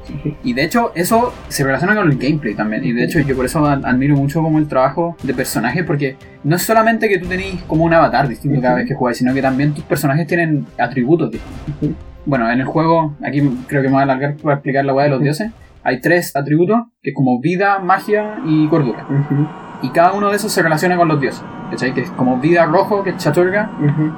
[0.45, 2.85] Y de hecho, eso se relaciona con el gameplay también.
[2.85, 6.17] Y de hecho, yo por eso ad- admiro mucho como el trabajo de personajes, porque
[6.45, 9.35] no es solamente que tú tenés como un avatar distinto cada vez que juegas, sino
[9.35, 11.99] que también tus personajes tienen atributos distintos.
[12.27, 15.05] Bueno, en el juego, aquí creo que me voy a alargar para explicar la weá
[15.05, 15.51] de los dioses.
[15.83, 19.07] Hay tres atributos, que es como vida, magia y cordura.
[19.83, 21.43] Y cada uno de esos se relaciona con los dioses.
[21.71, 21.95] ¿Cachai?
[21.95, 23.71] Que es como vida rojo, que es Chaturga,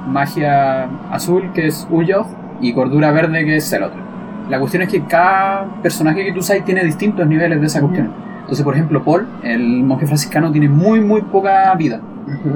[0.07, 2.27] magia azul, que es Uyoth,
[2.59, 3.97] y cordura verde, que es Celotl.
[4.49, 8.11] La cuestión es que cada personaje que tú usas tiene distintos niveles de esa cuestión.
[8.41, 12.01] Entonces, por ejemplo, Paul, el monje franciscano, tiene muy, muy poca vida.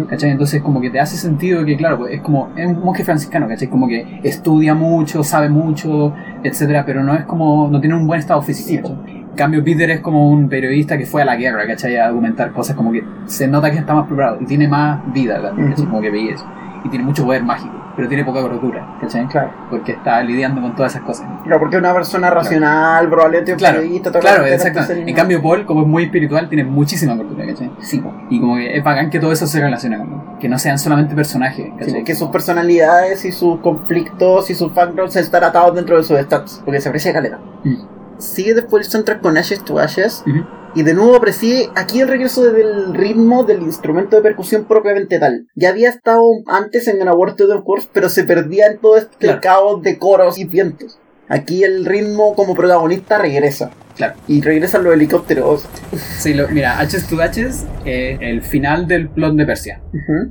[0.09, 0.31] ¿Cachai?
[0.31, 3.47] Entonces como que te hace sentido que, claro, pues, es como, es un monje franciscano,
[3.47, 3.67] ¿cachai?
[3.67, 6.13] Como que estudia mucho, sabe mucho,
[6.43, 8.95] etcétera, pero no es como, no tiene un buen estado físico.
[9.05, 11.97] En cambio, Peter es como un periodista que fue a la guerra, ¿cachai?
[11.97, 15.41] A documentar cosas, como que se nota que está más preparado y tiene más vida,
[15.41, 15.85] ¿cachai?
[15.85, 16.45] Como que eso.
[16.83, 19.25] Y tiene mucho poder mágico, pero tiene poca cordura, ¿cachai?
[19.27, 19.51] Claro.
[19.71, 21.25] Porque está lidiando con todas esas cosas.
[21.43, 24.93] Claro, porque es una persona racional, probablemente Claro, periodista, todo claro, lo que exacto.
[24.93, 27.71] En cambio, Paul, como es muy espiritual, tiene muchísima cordura, ¿cachai?
[27.79, 28.01] Sí.
[28.29, 30.19] Y como que es bacán que todo eso se relacione con él.
[30.39, 32.03] Que no sean solamente personajes, Sí, ¿cachai?
[32.03, 36.61] que sus personalidades y sus conflictos y sus backgrounds están atados dentro de sus stats,
[36.63, 37.39] porque se aprecia caleta.
[37.63, 37.75] Mm.
[38.19, 40.45] Sigue después el soundtrack con Ashes to Ashes, Ujú.
[40.77, 45.47] Y de nuevo aprecia aquí el regreso del ritmo del instrumento de percusión propiamente tal.
[45.55, 48.95] Ya había estado antes en An Award to the Course, pero se perdía en todo
[48.97, 49.39] este Claro.
[49.41, 50.99] caos de coros y vientos.
[51.29, 53.71] Aquí el ritmo como protagonista regresa.
[53.95, 54.13] Claro.
[54.27, 55.65] Y regresan los helicópteros.
[56.19, 59.81] Sí, lo- mira, H's to H's es el final del plot de Persia,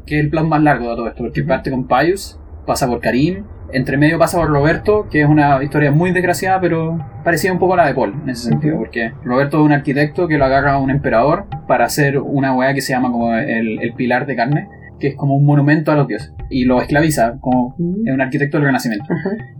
[0.07, 3.01] que es el plot más largo de todo esto, porque parte con Pius, pasa por
[3.01, 3.45] Karim,
[3.77, 7.75] entre medio pasa por Roberto, que es una historia muy desgraciada, pero parecía un poco
[7.75, 10.73] a la de Paul en ese sentido, porque Roberto es un arquitecto que lo agarra
[10.73, 14.35] a un emperador para hacer una weá que se llama como el, el pilar de
[14.35, 14.69] carne,
[14.99, 17.75] que es como un monumento a los dioses, y lo esclaviza, como
[18.05, 19.07] es un arquitecto del Renacimiento.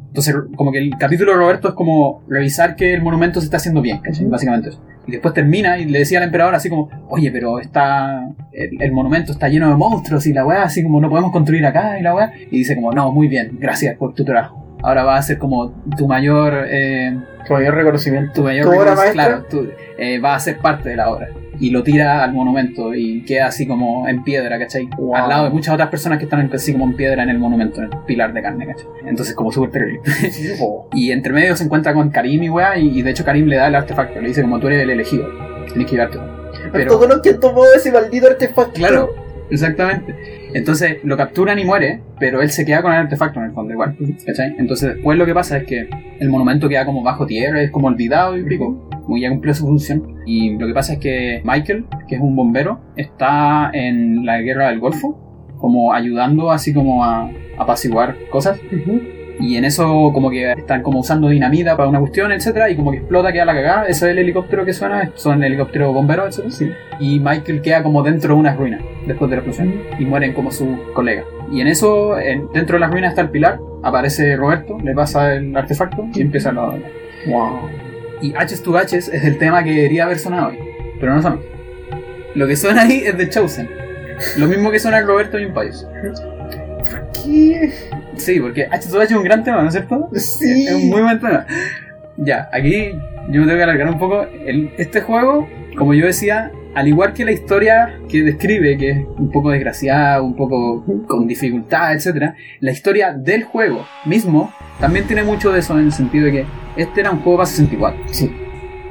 [0.09, 3.59] Entonces, como que el capítulo de Roberto es como revisar que el monumento se está
[3.59, 4.25] haciendo bien, ¿cachai?
[4.27, 4.83] Básicamente eso.
[5.07, 8.93] Y después termina y le decía al emperador así como, oye, pero está el, el
[8.93, 12.03] monumento está lleno de monstruos y la weá, así como no podemos construir acá y
[12.03, 12.33] la weá.
[12.51, 14.65] Y dice como, no, muy bien, gracias por tu trabajo.
[14.83, 17.15] Ahora va a ser como tu mayor, eh,
[17.47, 18.33] Tu mayor reconocimiento.
[18.33, 19.13] tu mayor ¿Tu maestra?
[19.13, 19.69] claro, tu-
[19.99, 21.29] eh, va a ser parte de la obra.
[21.59, 24.89] Y lo tira al monumento y queda así como en piedra, ¿cachai?
[24.99, 25.17] Wow.
[25.17, 27.83] Al lado de muchas otras personas que están así como en piedra en el monumento,
[27.83, 28.87] en el pilar de carne, ¿cachai?
[29.07, 30.01] Entonces como súper terrible.
[30.93, 33.57] Y entre medio se encuentra con Karim y weá, y, y de hecho Karim le
[33.57, 35.29] da el artefacto, le dice como tú eres el elegido,
[35.67, 36.19] tienes que llevarte.
[36.73, 38.73] Pero, lo que tomó ese maldito artefacto.
[38.73, 39.15] claro,
[39.51, 40.15] exactamente.
[40.55, 43.73] Entonces lo capturan y muere, pero él se queda con el artefacto en el fondo
[43.73, 44.55] igual, ¿cachai?
[44.59, 45.89] Entonces después lo que pasa es que
[46.19, 49.65] el monumento queda como bajo tierra, es como olvidado y pico, como ya cumplió su
[49.67, 50.17] función.
[50.27, 54.69] Y lo que pasa es que Michael, que es un bombero, está en la guerra
[54.69, 55.19] del Golfo,
[55.59, 58.61] como ayudando así como a apaciguar cosas.
[59.39, 62.91] Y en eso como que están como usando dinamita para una cuestión, etcétera, y como
[62.91, 66.77] que explota, queda la cagada, ese es el helicóptero que suena, son helicópteros bomberos, etcétera.
[67.01, 70.51] Y Michael queda como dentro de unas ruinas después de la explosión y mueren como
[70.51, 71.27] sus colegas.
[71.53, 75.35] Y en eso, en- dentro de las ruinas está el pilar, aparece Roberto, le pasa
[75.35, 76.73] el artefacto y empieza la
[77.29, 77.59] Wow.
[78.21, 80.59] Y H's to H's es el tema que debería haber sonado hoy,
[81.01, 81.41] pero no sonó.
[82.35, 83.69] Lo que suena ahí es de Chosen.
[84.39, 85.87] Lo mismo que suena Roberto y un Pius.
[87.25, 87.73] ¿Qué?
[88.17, 90.09] Sí, porque H to H es un gran tema, ¿no es cierto?
[90.15, 90.67] Sí.
[90.67, 91.47] Es un muy buen tema.
[92.17, 92.93] Ya, aquí
[93.29, 94.23] yo me tengo que alargar un poco.
[94.47, 98.99] El- este juego, como yo decía, al igual que la historia que describe, que es
[99.19, 105.23] un poco desgraciada, un poco con dificultad, etc., la historia del juego mismo también tiene
[105.23, 106.47] mucho de eso en el sentido de que
[106.77, 108.03] este era un juego para 64.
[108.09, 108.31] Sí.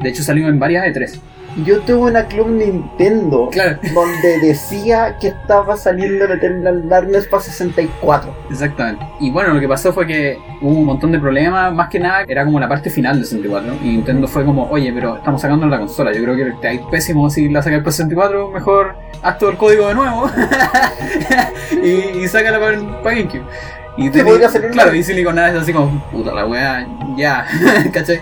[0.02, 1.20] De hecho, salió en varias E3.
[1.64, 3.78] Yo tuve una Club Nintendo Claro.
[3.94, 8.34] donde decía que estaba saliendo el Eternal Darkness para 64.
[8.50, 9.06] Exactamente.
[9.22, 12.26] Y bueno, lo que pasó fue que hubo un montón de problemas, más que nada
[12.28, 13.74] era como la parte final de 64.
[13.84, 16.12] Y Nintendo fue como, oye, pero estamos sacando la consola.
[16.14, 19.58] Yo creo que te hay pésimo si la sacas para 64, mejor haz todo el
[19.58, 20.30] código de nuevo
[21.84, 23.44] y, y sácala para, para GameCube.
[23.98, 26.86] Y Que teni- podría Claro, y Silicon Knights así como, puta la wea,
[27.16, 27.46] ya,
[27.94, 28.20] ¿cachai?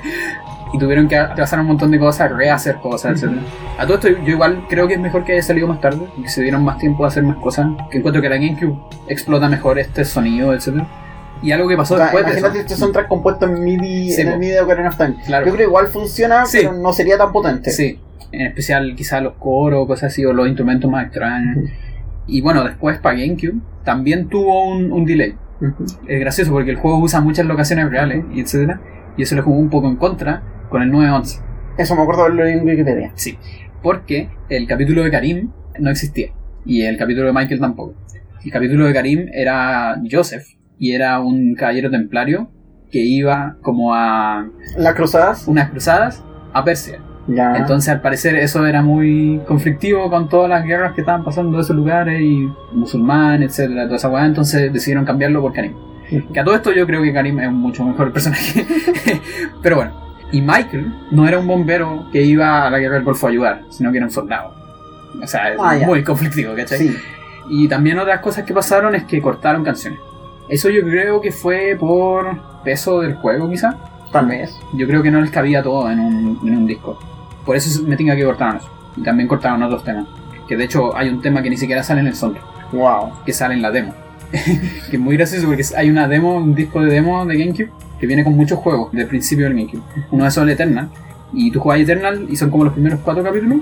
[0.74, 3.32] Y tuvieron que pasar un montón de cosas, rehacer cosas, etc.
[3.78, 6.28] A todo esto yo igual creo que es mejor que haya salido más tarde, que
[6.28, 8.76] se dieron más tiempo a hacer más cosas, que encuentro que la GameCube
[9.08, 10.84] explota mejor este sonido, etc.
[11.44, 12.68] Y algo que pasó O sea, después de imagínate eso.
[12.68, 14.40] este soundtrack compuesto en MIDI, Sí, en el.
[14.40, 15.16] MIDI de Ocarina of Time.
[15.26, 15.46] Claro.
[15.46, 16.60] Yo creo que igual funciona, Sí.
[16.62, 17.70] pero no sería tan potente.
[17.70, 18.00] Sí,
[18.32, 21.70] en especial quizás los coros, cosas así, o los instrumentos más extraños.
[22.26, 25.36] Y bueno, después para GameCube también tuvo un, un delay.
[26.08, 28.80] Es gracioso porque el juego usa muchas locaciones reales, y etcétera,
[29.18, 30.42] y eso le jugó un poco en contra
[30.74, 31.40] con el 911.
[31.78, 33.12] Eso me acuerdo de verlo en Wikipedia.
[33.14, 33.38] Sí,
[33.84, 36.30] porque el capítulo de Karim no existía
[36.66, 37.94] y el capítulo de Michael tampoco.
[38.44, 40.44] El capítulo de Karim era Joseph
[40.80, 42.50] y era un caballero templario
[42.92, 45.48] que iba como a Las cruzadas.
[45.48, 47.00] unas cruzadas a Persia.
[47.28, 47.56] Ya.
[47.56, 51.62] Entonces, al parecer, eso era muy conflictivo con todas las guerras que estaban pasando en
[51.62, 54.26] esos lugares y musulmán, etcétera, toda esa weá.
[54.26, 55.74] Entonces decidieron cambiarlo por Karim.
[56.34, 58.66] Que a todo esto yo creo que Karim es un mucho mejor personaje.
[59.62, 60.04] Pero bueno.
[60.34, 63.62] Y Michael no era un bombero que iba a la guerra del Golfo a ayudar,
[63.70, 64.54] sino que era un soldado.
[65.22, 66.78] O sea, es Ah, muy conflictivo, ¿cachai?
[66.80, 66.98] sí.
[67.50, 70.00] Y también otras cosas que pasaron es que cortaron canciones.
[70.50, 73.78] Eso yo creo que fue por peso del juego, quizá.
[74.12, 74.58] Tal vez.
[74.74, 76.98] Yo creo que no les cabía todo en un, en un disco.
[77.46, 78.70] Por eso me tenga que cortaron eso.
[78.98, 80.06] Y también cortaron otros temas.
[80.48, 83.12] Que de hecho hay un tema que ni siquiera sale en el soundtrack, Wow.
[83.26, 83.94] que sale en la demo.
[84.32, 87.70] que es muy gracioso porque hay una demo, un disco de demo de GameCube
[88.04, 89.82] que viene con muchos juegos del principio del GameCube.
[90.12, 90.90] Uno de esos es el Eternal.
[91.32, 93.60] Y tú juegas Eternal y son como los primeros cuatro capítulos.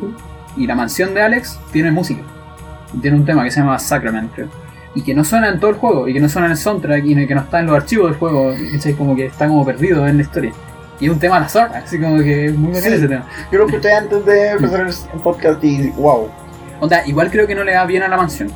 [0.57, 2.21] Y la mansión de Alex tiene música.
[3.03, 4.47] Tiene un tema que se llama Sacrament, creo.
[4.95, 7.05] Y que no suena en todo el juego, y que no suena en el soundtrack,
[7.05, 8.51] y que no está en los archivos del juego.
[8.71, 8.93] ¿cachai?
[8.93, 10.53] Como que está como perdido en la historia.
[10.99, 12.95] Y es un tema a la zorra, así como que es muy bacán Sí.
[12.97, 13.25] ese tema.
[13.51, 16.29] Yo lo escuché antes de empezar el podcast y wow.
[16.79, 18.49] Onda, igual creo que no le da bien a la mansión.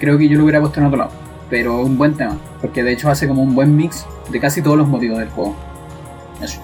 [0.00, 1.12] Creo que yo lo hubiera puesto en otro lado.
[1.48, 2.36] Pero un buen tema.
[2.60, 5.54] Porque de hecho hace como un buen mix de casi todos los motivos del juego.
[6.42, 6.60] Eso.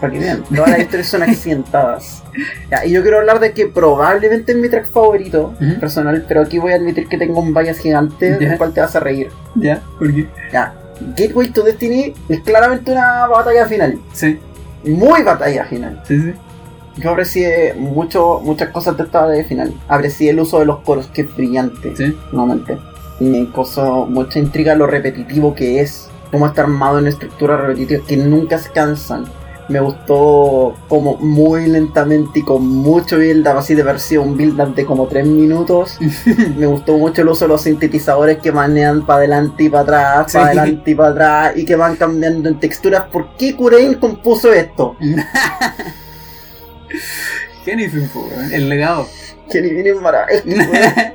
[0.00, 2.22] Para que vean, todas las historias son accidentadas.
[2.70, 6.58] Ya, y yo quiero hablar de que probablemente es mi track favorito personal, pero aquí
[6.58, 8.50] voy a admitir que tengo un bias gigante Ya.
[8.50, 9.28] del cual te vas a reír.
[9.56, 9.82] ¿Ya?
[9.98, 10.28] ¿Por qué?
[10.52, 10.72] Ya,
[11.16, 13.98] Gateway to Destiny es claramente una batalla final.
[14.12, 14.38] Sí,
[14.84, 16.00] Muy batalla final.
[16.06, 16.32] sí, sí.
[16.98, 19.74] Yo aprecié mucho, muchas cosas de esta batalla final.
[19.88, 21.96] Aprecié el uso de los coros, que es brillante.
[21.96, 22.16] Sí.
[22.30, 22.78] nuevamente.
[23.18, 28.16] Me causó mucha intriga lo repetitivo que es, cómo está armado en estructuras repetitivas que
[28.16, 29.24] nunca se cansan.
[29.68, 35.06] Me gustó como muy lentamente y con mucho build-up, así de versión build-up de como
[35.06, 35.98] 3 minutos.
[36.56, 40.32] Me gustó mucho el uso de los sintetizadores que manean para adelante y para atrás,
[40.32, 40.38] Sí.
[40.38, 43.04] para adelante y para atrás, y que van cambiando en texturas.
[43.12, 44.96] ¿Por qué Kurein compuso esto?
[47.66, 48.52] Kenny weón.
[48.52, 49.06] El legado.
[49.54, 49.92] Ni viene
[50.44, 51.14] Mira,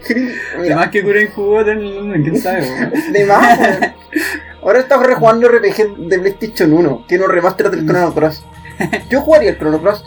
[0.58, 2.68] Además que Kuren jugó quién sabe.
[3.12, 3.60] De más.
[4.64, 8.46] Ahora estás rejugando RPG de PlayStation 1, que no remaster del Chrono Cross.
[9.10, 10.06] Yo jugaría el Chrono Cross,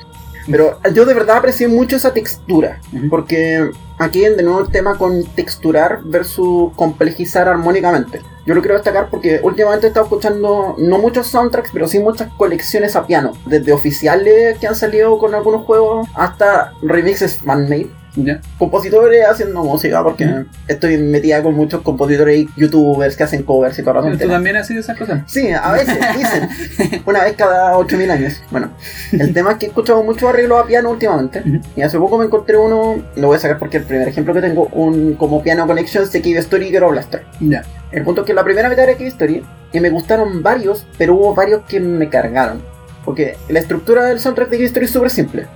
[0.50, 2.80] pero yo de verdad aprecié mucho esa textura,
[3.11, 8.22] porque aquí de nuevo el tema con texturar versus complejizar armónicamente.
[8.46, 12.33] Yo lo quiero destacar porque últimamente he estado escuchando no muchos soundtracks, pero sí muchas
[12.34, 18.41] colecciones a piano, desde oficiales que han salido con algunos juegos hasta remixes fan-made Ya.
[18.59, 20.47] compositores haciendo música, porque Mm.
[20.68, 24.57] estoy metida con muchos compositores y youtubers que hacen covers y toda la ¿Tú también
[24.57, 25.21] has sido esas cosas?
[25.26, 27.03] Sí, a veces, dicen.
[27.07, 28.43] Una vez cada 8000 años.
[28.51, 28.71] Bueno,
[29.13, 31.43] el tema es que he escuchado mucho arreglos a piano últimamente.
[31.76, 34.41] Y hace poco me encontré uno, lo voy a sacar porque el primer ejemplo que
[34.41, 37.25] tengo, un como piano connections de Cave Story y Ghetto Blaster.
[37.41, 37.63] Ya.
[37.93, 41.14] El punto es que la primera mitad era Cave Story y me gustaron varios, pero
[41.14, 42.63] hubo varios que me cargaron.
[43.05, 45.47] Porque la estructura del soundtrack de Cave Story es súper simple.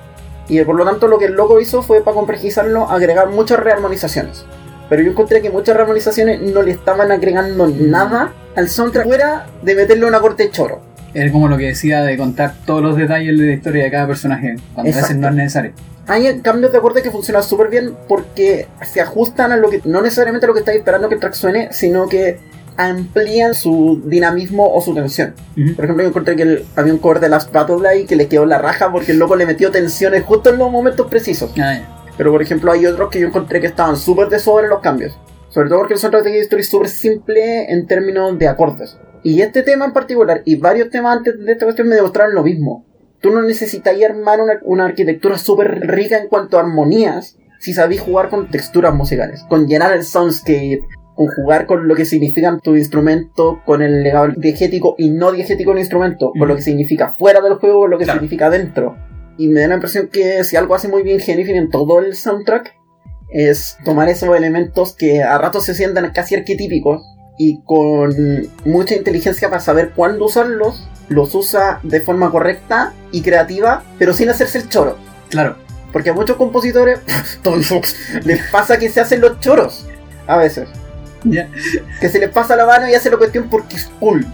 [0.50, 4.44] Y por lo tanto lo que el loco hizo fue para complejizarlo agregar muchas rearmonizaciones.
[4.88, 9.76] Pero yo encontré que muchas rearmonizaciones no le estaban agregando nada al soundtrack fuera de
[9.76, 10.80] meterle una corte de choro.
[11.14, 14.08] Era como lo que decía de contar todos los detalles de la historia de cada
[14.08, 15.20] personaje, cuando a veces Exacto.
[15.20, 15.72] no es necesario.
[16.08, 20.02] Hay cambios de acorde que funcionan súper bien porque se ajustan a lo que, no
[20.02, 22.38] necesariamente a lo que estáis esperando que el track suene, sino que
[22.76, 25.34] amplían su dinamismo o su tensión.
[25.56, 25.74] Ujú.
[25.74, 28.28] Por ejemplo, yo encontré que el- había un cover de Last Battle ahí que le
[28.28, 31.52] quedó la raja porque el loco le metió tensiones justo en los momentos precisos.
[31.60, 31.80] Ah.
[32.16, 35.18] Pero por ejemplo, hay otros que yo encontré que estaban súper de sobre los cambios.
[35.48, 38.96] Sobre todo porque el soundtrack de Story es súper simple en términos de acordes.
[39.22, 42.42] Y este tema en particular, y varios temas antes de esta cuestión me demostraron lo
[42.42, 42.86] mismo.
[43.20, 48.00] Tú no necesitas armar una, una arquitectura súper rica en cuanto a armonías si sabís
[48.00, 50.80] jugar con texturas musicales, con llenar el soundscape,
[51.20, 55.72] con jugar con lo que significan tu instrumento, con el legado diegético y no diegético
[55.72, 58.20] del instrumento, con lo que significa fuera del juego, con lo que Claro.
[58.20, 58.96] significa dentro.
[59.36, 62.16] Y me da la impresión que si algo hace muy bien Jennifer en todo el
[62.16, 62.74] soundtrack,
[63.28, 67.02] es tomar esos elementos que a ratos se sientan casi arquetípicos
[67.36, 68.16] y con
[68.64, 74.30] mucha inteligencia para saber cuándo usarlos, los usa de forma correcta y creativa, pero sin
[74.30, 74.96] hacerse el choro.
[75.28, 75.56] Claro.
[75.92, 77.00] Porque a muchos compositores
[78.24, 79.86] les pasa que se hacen los choros
[80.26, 80.66] a veces.
[82.00, 84.26] Que se les pasa la mano y hace la cuestión porque es cool,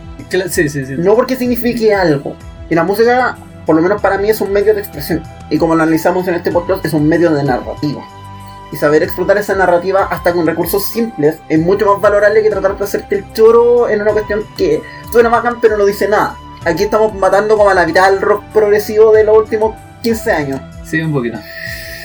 [0.50, 0.94] Sí, sí, sí.
[0.98, 2.36] no porque signifique algo.
[2.68, 5.22] Y la música, por lo menos para mí, es un medio de expresión.
[5.50, 8.02] Y como lo analizamos en este podcast, es un medio de narrativa.
[8.72, 12.76] Y saber explotar esa narrativa hasta con recursos simples es mucho más valorable que tratar
[12.76, 14.82] de hacerte el choro en una cuestión que
[15.12, 16.34] suena bacán pero no dice nada.
[16.64, 20.60] Aquí estamos matando como a la mitad del rock progresivo de los últimos 15 años.
[20.84, 21.38] Sí, un poquito.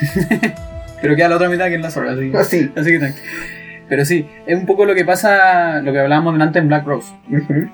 [1.02, 2.72] Pero queda la otra mitad que es la zorra, así, Así.
[2.78, 3.20] así que tranqui.
[3.92, 7.12] Pero sí, es un poco lo que pasa, lo que hablábamos delante en Black Rose,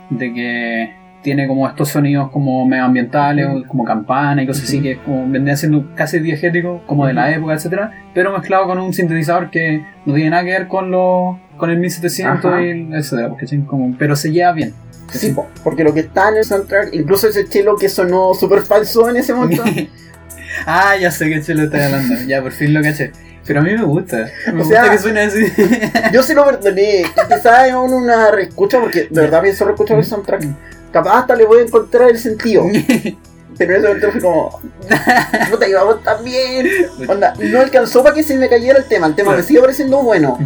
[0.09, 4.97] de que tiene como estos sonidos como medioambientales, o como campana y cosas así, que
[4.97, 9.51] como vendría siendo casi diegético, como de la época, etcétera, pero mezclado con un sintetizador
[9.51, 12.63] que no tiene nada que ver con lo, con el 1700 Ajá.
[12.63, 13.31] y el- etcétera,
[13.67, 14.73] como, pero se lleva bien.
[15.11, 18.61] Sí, po, porque lo que está en el soundtrack, incluso ese chelo que sonó súper
[18.61, 19.63] falso en ese momento.
[20.65, 23.11] ah, ya sé que chelo está hablando, ya por fin lo caché.
[23.47, 25.39] Pero a mí me gusta, me O gusta sea- que suene así.
[26.13, 27.05] Yo sí lo perdoné.
[27.29, 30.43] Quizás es una reescucha, porque de verdad pienso reescuchar el soundtrack.
[30.91, 32.65] Capaz hasta le voy a encontrar el sentido.
[33.57, 34.61] Pero en ese momento fue como.
[35.49, 36.67] No te íbamos tan bien.
[37.07, 39.07] Onda, no alcanzó para que se me cayera el tema.
[39.07, 40.37] El tema me sigue pareciendo bueno.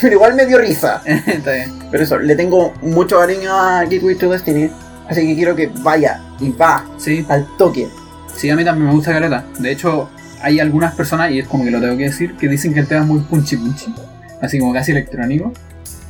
[0.00, 1.00] Pero igual me dio risa.
[1.04, 1.78] está bien.
[1.90, 4.70] Pero eso, le tengo mucho cariño a Gateway to Destiny.
[5.08, 7.88] Así que quiero que vaya y va Sí, al toque.
[8.34, 9.44] Sí, a mí también me gusta Caleta.
[9.58, 10.08] De hecho,
[10.40, 12.86] hay algunas personas, y es como que lo tengo que decir, que dicen que el
[12.86, 13.94] tema es muy punchy punchy.
[14.40, 15.52] Así como casi electrónico.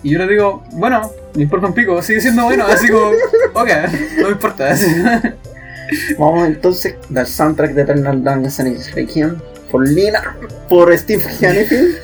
[0.03, 2.65] Y yo les digo, bueno, me importa un pico, sigue siendo bueno.
[2.67, 3.11] Así como,
[3.55, 3.69] ok,
[4.19, 4.75] no me importa.
[6.19, 9.39] Vamos entonces del soundtrack de Eternal and Its Requiem
[9.71, 10.37] por Lina,
[10.69, 11.97] por Steve Hannefield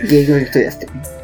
[0.00, 1.17] y Gateway to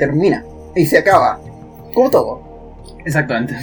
[0.00, 0.44] termina.
[0.74, 1.38] Y se acaba.
[1.94, 2.40] Como todo.
[3.04, 3.54] Exactamente.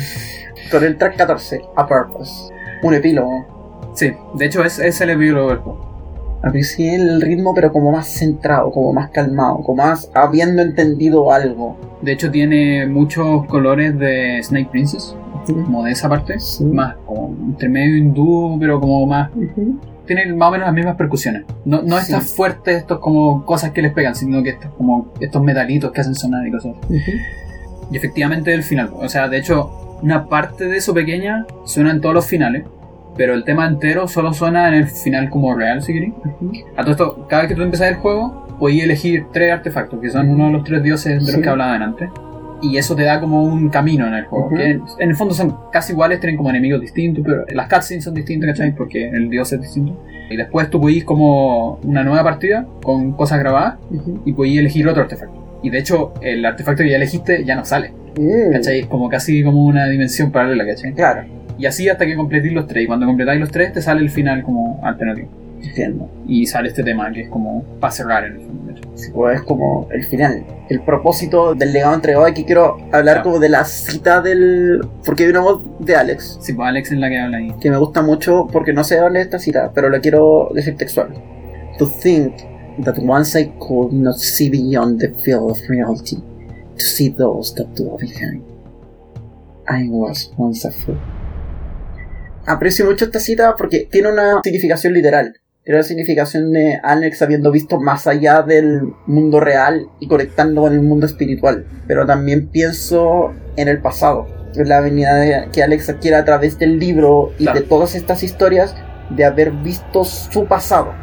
[0.72, 2.54] Con el track 14, A Purpose.
[2.84, 3.92] Un epílogo.
[3.94, 6.40] Sí, de hecho es, es el epílogo del juego.
[6.44, 11.78] Aprecié el ritmo, pero como más centrado, como más calmado, como más habiendo entendido algo.
[12.02, 15.16] De hecho tiene muchos colores de Snake Princess,
[15.46, 16.40] como de esa parte.
[16.40, 16.64] Sí.
[16.64, 19.32] Más como intermedio hindú, pero como más...
[20.08, 21.44] Tiene más o menos las mismas percusiones.
[21.66, 22.04] No, no Sí.
[22.14, 26.02] estas fuertes, estos como cosas que les pegan, sino que estos como estos metalitos que
[26.02, 26.76] hacen sonar y cosas.
[27.92, 28.90] Y efectivamente el final.
[28.94, 32.64] O sea, de hecho, una parte de eso pequeña suena en todos los finales.
[33.16, 36.14] Pero el tema entero solo suena en el final como real, si queréis.
[36.76, 40.12] A todo esto, cada vez que tú empezás el juego, podías elegir tres artefactos, que
[40.12, 41.42] son uno de los tres dioses de los Sí.
[41.42, 42.10] que hablaba antes.
[42.62, 44.50] Y eso te da como un camino en el juego.
[44.50, 48.14] Que en el fondo son casi iguales, tienen como enemigos distintos, pero las cutscenes son
[48.14, 48.74] distintas, ¿cachai?
[48.76, 49.96] Porque el dios es distinto.
[50.30, 53.76] Y después tú podís como una nueva partida con cosas grabadas
[54.26, 55.60] y podías elegir otro artefacto.
[55.64, 57.92] Y de hecho, el artefacto que ya elegiste ya no sale.
[58.20, 58.80] Mm, ¿Cachai?
[58.82, 60.94] Es como casi como una dimensión paralela, ¿cachai?
[60.94, 61.24] Claro,
[61.58, 62.84] Y así hasta que completéis los tres.
[62.84, 65.30] Y cuando completáis los tres, te sale el final como alternativo.
[65.62, 66.10] Entiendo.
[66.28, 68.58] Y sale este tema que es como para cerrar en el fondo.
[68.96, 72.26] Sí, pues es como el final, el propósito del legado entregado.
[72.26, 73.24] Aquí quiero hablar Claro.
[73.24, 74.82] como de la cita del.
[75.06, 77.54] Porque hay una voz de Alex Sí, pues Alex es la que habla ahí.
[77.62, 80.50] que me gusta mucho porque no sé de dónde es esta cita, pero la quiero
[80.54, 81.10] decir textual.
[81.78, 82.34] To think
[82.84, 87.68] that once I could not see beyond the field of reality, to see those that
[87.76, 88.42] dwell behind.
[89.70, 90.98] I was once a fool.
[92.46, 95.36] Aprecio mucho esta cita porque tiene una significación literal.
[95.68, 100.72] Tiene la significación de Alex habiendo visto más allá del mundo real y conectando con
[100.72, 101.66] el mundo espiritual.
[101.88, 104.28] Pero también pienso en el pasado.
[104.56, 107.60] En la venida que Alex adquiere a través del libro y Claro.
[107.60, 108.78] de todas estas historias
[109.10, 110.94] de haber visto su pasado.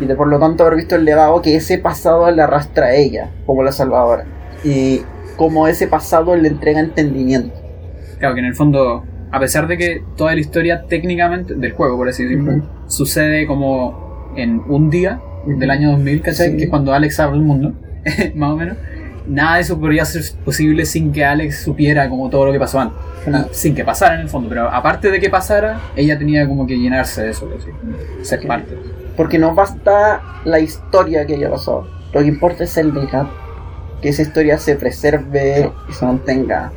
[0.00, 2.94] Y de por lo tanto haber visto el legado que ese pasado le arrastra a
[2.96, 4.24] ella como la salvadora.
[4.64, 5.02] Y
[5.36, 7.54] como ese pasado le entrega entendimiento.
[8.18, 11.96] Claro, que en el fondo, a pesar de que toda la historia técnicamente del juego,
[11.96, 16.50] por así decirlo, sucede como en un día del año 2000, ¿cachai?
[16.50, 16.56] Sí.
[16.56, 17.74] Que es cuando Alex abre el mundo,
[18.34, 18.76] más o menos.
[19.26, 22.80] Nada de eso podría ser posible sin que Alex supiera como todo lo que pasó
[22.80, 22.98] antes.
[23.32, 23.46] Ah.
[23.50, 26.78] Sin que pasara en el fondo, pero aparte de que pasara, ella tenía como que
[26.78, 27.48] llenarse de eso,
[28.22, 28.78] ser parte.
[29.16, 31.86] Porque no basta la historia que haya pasado.
[32.12, 33.28] Lo que importa es el legado.
[34.00, 36.72] Que esa historia se preserve y se mantenga.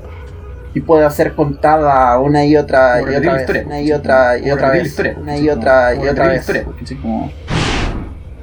[0.74, 3.42] Y pueda ser contada una y otra Como y otra vez.
[3.42, 3.64] historia.
[3.66, 4.88] Una y otra y otra vez.
[4.88, 6.52] historia, Una y otra y otra vez.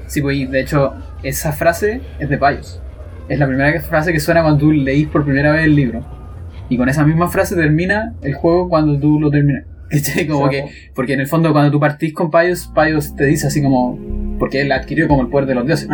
[0.07, 2.81] Sí, pues de hecho, esa frase es de Payos.
[3.29, 6.05] Es la primera frase que suena cuando tú leís por primera vez el libro.
[6.71, 9.65] Y con esa misma frase termina el juego cuando tú lo terminas.
[9.91, 10.27] ¿Cachai?
[10.27, 13.63] Como que, porque en el fondo cuando tú partís con Payos, Payos te dice así
[13.63, 13.99] como...
[14.39, 15.89] Porque él adquirió como el poder de los dioses,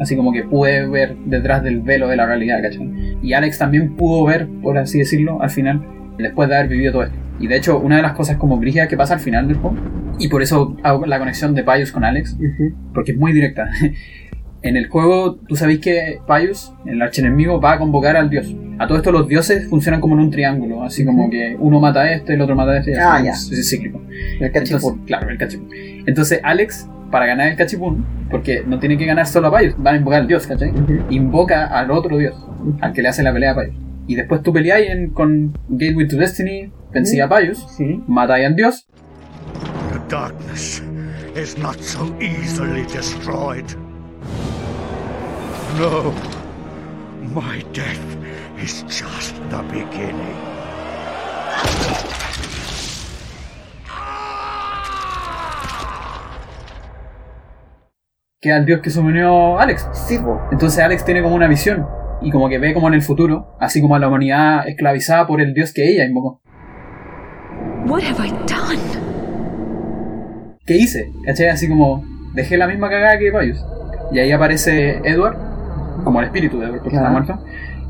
[0.00, 3.16] así como que pude ver detrás del velo de la realidad, ¿cachai?
[3.22, 5.82] Y Alex también pudo ver, por así decirlo, al final,
[6.18, 7.16] después de haber vivido todo esto.
[7.40, 9.76] Y de hecho, una de las cosas como brígidas que pasa al final del juego,
[10.18, 12.74] y por eso hago la conexión de Payos con Alex, Ujú.
[12.94, 13.68] porque es muy directa.
[14.66, 18.56] En el juego, tú sabéis que Paius, el archienemigo, va a convocar al dios.
[18.78, 22.00] A todo esto, los dioses funcionan como en un triángulo, así como que uno mata
[22.00, 23.32] a este, el otro mata a este, y Ah, así, ya.
[23.60, 24.00] es, cíclico.
[24.40, 24.46] El.
[24.46, 25.68] Entonces, claro, el cachipún.
[26.06, 29.94] Entonces, Alex, para ganar el cachipún, porque no tiene que ganar solo a Paius, van
[29.94, 30.72] a invocar al dios, ¿cachai?
[31.10, 32.34] Invoca al otro dios,
[32.80, 33.76] al que le hace la pelea a Paius.
[34.08, 38.02] Y después tú peleáis en- con Gateway to Destiny, vencí a Paius, Sí.
[38.08, 38.88] matáis al dios,
[39.92, 40.82] The darkness
[41.40, 43.64] is not so easily destroyed.
[45.78, 46.12] No.
[47.32, 48.02] My death
[48.60, 50.34] is just the beginning.
[58.44, 59.88] Que es al dios que sumió Alex.
[59.92, 60.38] Sí, po.
[60.52, 61.86] Entonces Alex tiene como una visión
[62.20, 65.40] y como que ve como en el futuro, así como a la humanidad esclavizada por
[65.40, 66.42] el dios que ella invocó.
[67.86, 68.82] What have I done?
[70.66, 71.10] ¿Qué hice?
[71.24, 71.48] ¿Cachai?
[71.48, 72.04] Así como
[72.34, 73.64] dejé la misma cagada que Payus.
[74.12, 75.38] Y ahí aparece Edward,
[76.04, 77.42] como el espíritu de Edward, porque está muerto.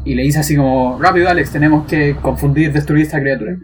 [0.05, 3.57] Y le dice así como, rápido Alex, tenemos que confundir, destruir esta criatura.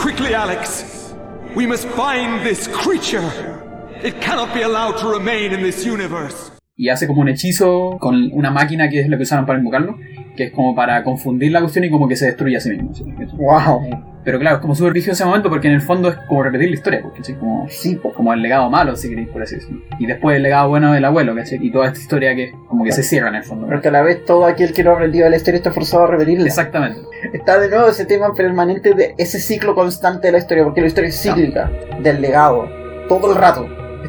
[0.00, 1.12] Quickly, Alex!
[1.56, 3.57] We must find this creature!
[4.02, 6.52] It cannot be allowed to remain in this universe!
[6.76, 9.96] Y hace como un hechizo con una máquina que es lo que usaron para invocarlo,
[10.36, 12.94] que es como para confundir la cuestión y como que se destruye a sí mismo.
[12.94, 13.04] ¿sí?
[13.36, 14.20] Wow.
[14.22, 16.68] Pero claro, es como súper rígido ese momento porque en el fondo es como repetir
[16.68, 17.34] la historia, porque ¿sí?
[17.34, 18.12] como, Sí, po.
[18.12, 19.80] como el legado malo, si queréis, por así decirlo.
[19.98, 21.58] Y después el legado bueno del abuelo, ¿cachai?
[21.60, 23.66] Y toda esta historia que como que se cierra en el fondo.
[23.66, 25.72] Pero que a la vez todo aquel que no ha aprendido de la historia está
[25.72, 26.46] forzado a repetirla.
[26.46, 27.00] Exactamente.
[27.32, 30.86] Está de nuevo ese tema permanente de ese ciclo constante de la historia, porque la
[30.86, 31.68] historia es cíclica,
[32.00, 32.68] del legado,
[33.08, 33.68] todo el rato.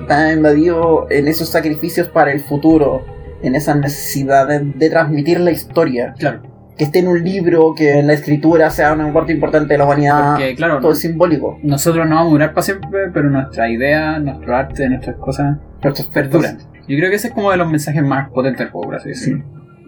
[0.09, 3.05] Está invadido en esos sacrificios para el futuro,
[3.43, 6.15] en esa necesidad de, transmitir la historia.
[6.17, 6.41] Claro.
[6.75, 10.31] Que esté en un libro, que la escritura sea una parte importante de la humanidad.
[10.31, 11.59] Porque, claro, todo es simbólico.
[11.61, 16.07] nosotros no vamos a durar para siempre, pero nuestra idea, nuestro arte, nuestras cosas Nuestros
[16.07, 16.57] perduran.
[16.87, 19.09] Yo creo que ese es como de los mensajes más potentes del juego, por así
[19.09, 19.43] decirlo.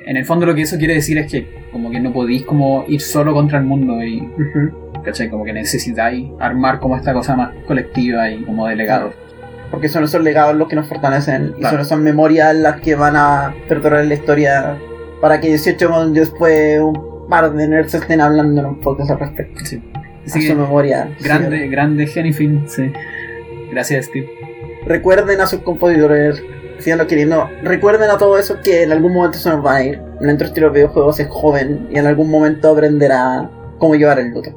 [0.06, 2.86] En el fondo lo que eso quiere decir es que como que no podéis como
[2.88, 4.30] ir solo contra el mundo y.
[5.04, 5.30] ¿cachai?
[5.30, 9.16] Como que necesitáis armar como esta cosa más colectiva y como de legados.
[9.72, 11.78] Porque son esos legados los que nos fortalecen y Claro.
[11.78, 14.78] son esas memorias las que van a perdurar en la historia
[15.22, 19.64] para que 18 años después un par de nerds estén hablando un poco al respecto.
[19.66, 19.82] Sí.
[19.96, 21.10] A Así su que, memoria.
[21.24, 22.92] grande, grande Jennifer, sí.
[23.72, 24.30] Gracias, Steve.
[24.86, 26.44] Recuerden a sus compositores,
[26.80, 27.50] síganlo queriendo.
[27.64, 30.02] Recuerden a todo eso que en algún momento se nos va a ir.
[30.20, 33.50] La industria de los videojuegos es joven y en algún momento aprenderá
[33.80, 34.52] cómo llevar el luto.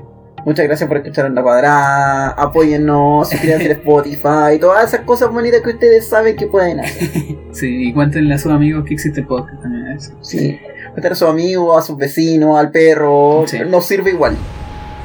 [0.44, 2.28] Muchas gracias por escuchar en la cuadrada.
[2.30, 7.08] Apóyennos, suscríbanse a Spotify, todas esas cosas bonitas que ustedes saben que pueden hacer.
[7.54, 9.86] Sí, y cuéntenle a sus amigos que existe el podcast también.
[9.96, 10.12] Eso.
[10.22, 10.58] Sí.
[10.96, 13.44] Meter a sus amigos, a sus vecinos, al perro.
[13.46, 13.58] Sí.
[13.68, 14.36] Nos sirve igual.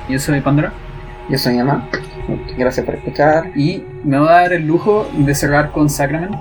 [0.09, 0.73] Yo soy Pandora
[1.29, 1.87] Yo soy Emma.
[2.57, 3.51] Gracias por escuchar.
[3.55, 6.35] y me voy a dar el lujo de cerrar con Sacrament,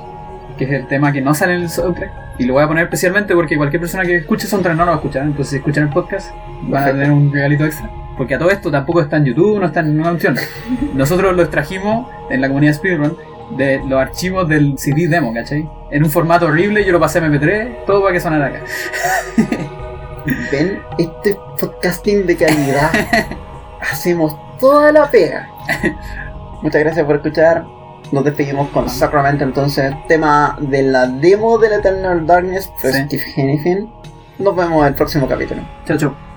[0.59, 2.11] que es el tema que no sale en el soundtrack.
[2.39, 4.97] Y lo voy a poner especialmente porque cualquier persona que escuche soundtrack no lo va
[4.97, 5.23] a escuchar.
[5.23, 7.91] Entonces, si escuchan el podcast, van a tener un regalito extra.
[8.17, 10.37] Porque a todo esto tampoco está en YouTube, no está en ninguna opción.
[10.95, 13.17] Nosotros lo extrajimos en la comunidad Speedrun
[13.57, 15.69] de los archivos del CD demo, ¿cachai?
[15.91, 18.61] En un formato horrible, yo lo pasé a MP3, todo para que sonara acá.
[20.53, 22.91] Ven, este podcasting de calidad.
[23.81, 25.49] Hacemos toda la pega.
[26.61, 27.78] Muchas gracias por escuchar.
[28.13, 32.89] Nos despedimos con Sacramento, entonces, tema de la demo del Eternal Darkness, Sí.
[32.89, 33.91] Steve Hennifin.
[34.39, 35.63] Nos vemos en el próximo capítulo.
[35.85, 36.28] Chao, chao.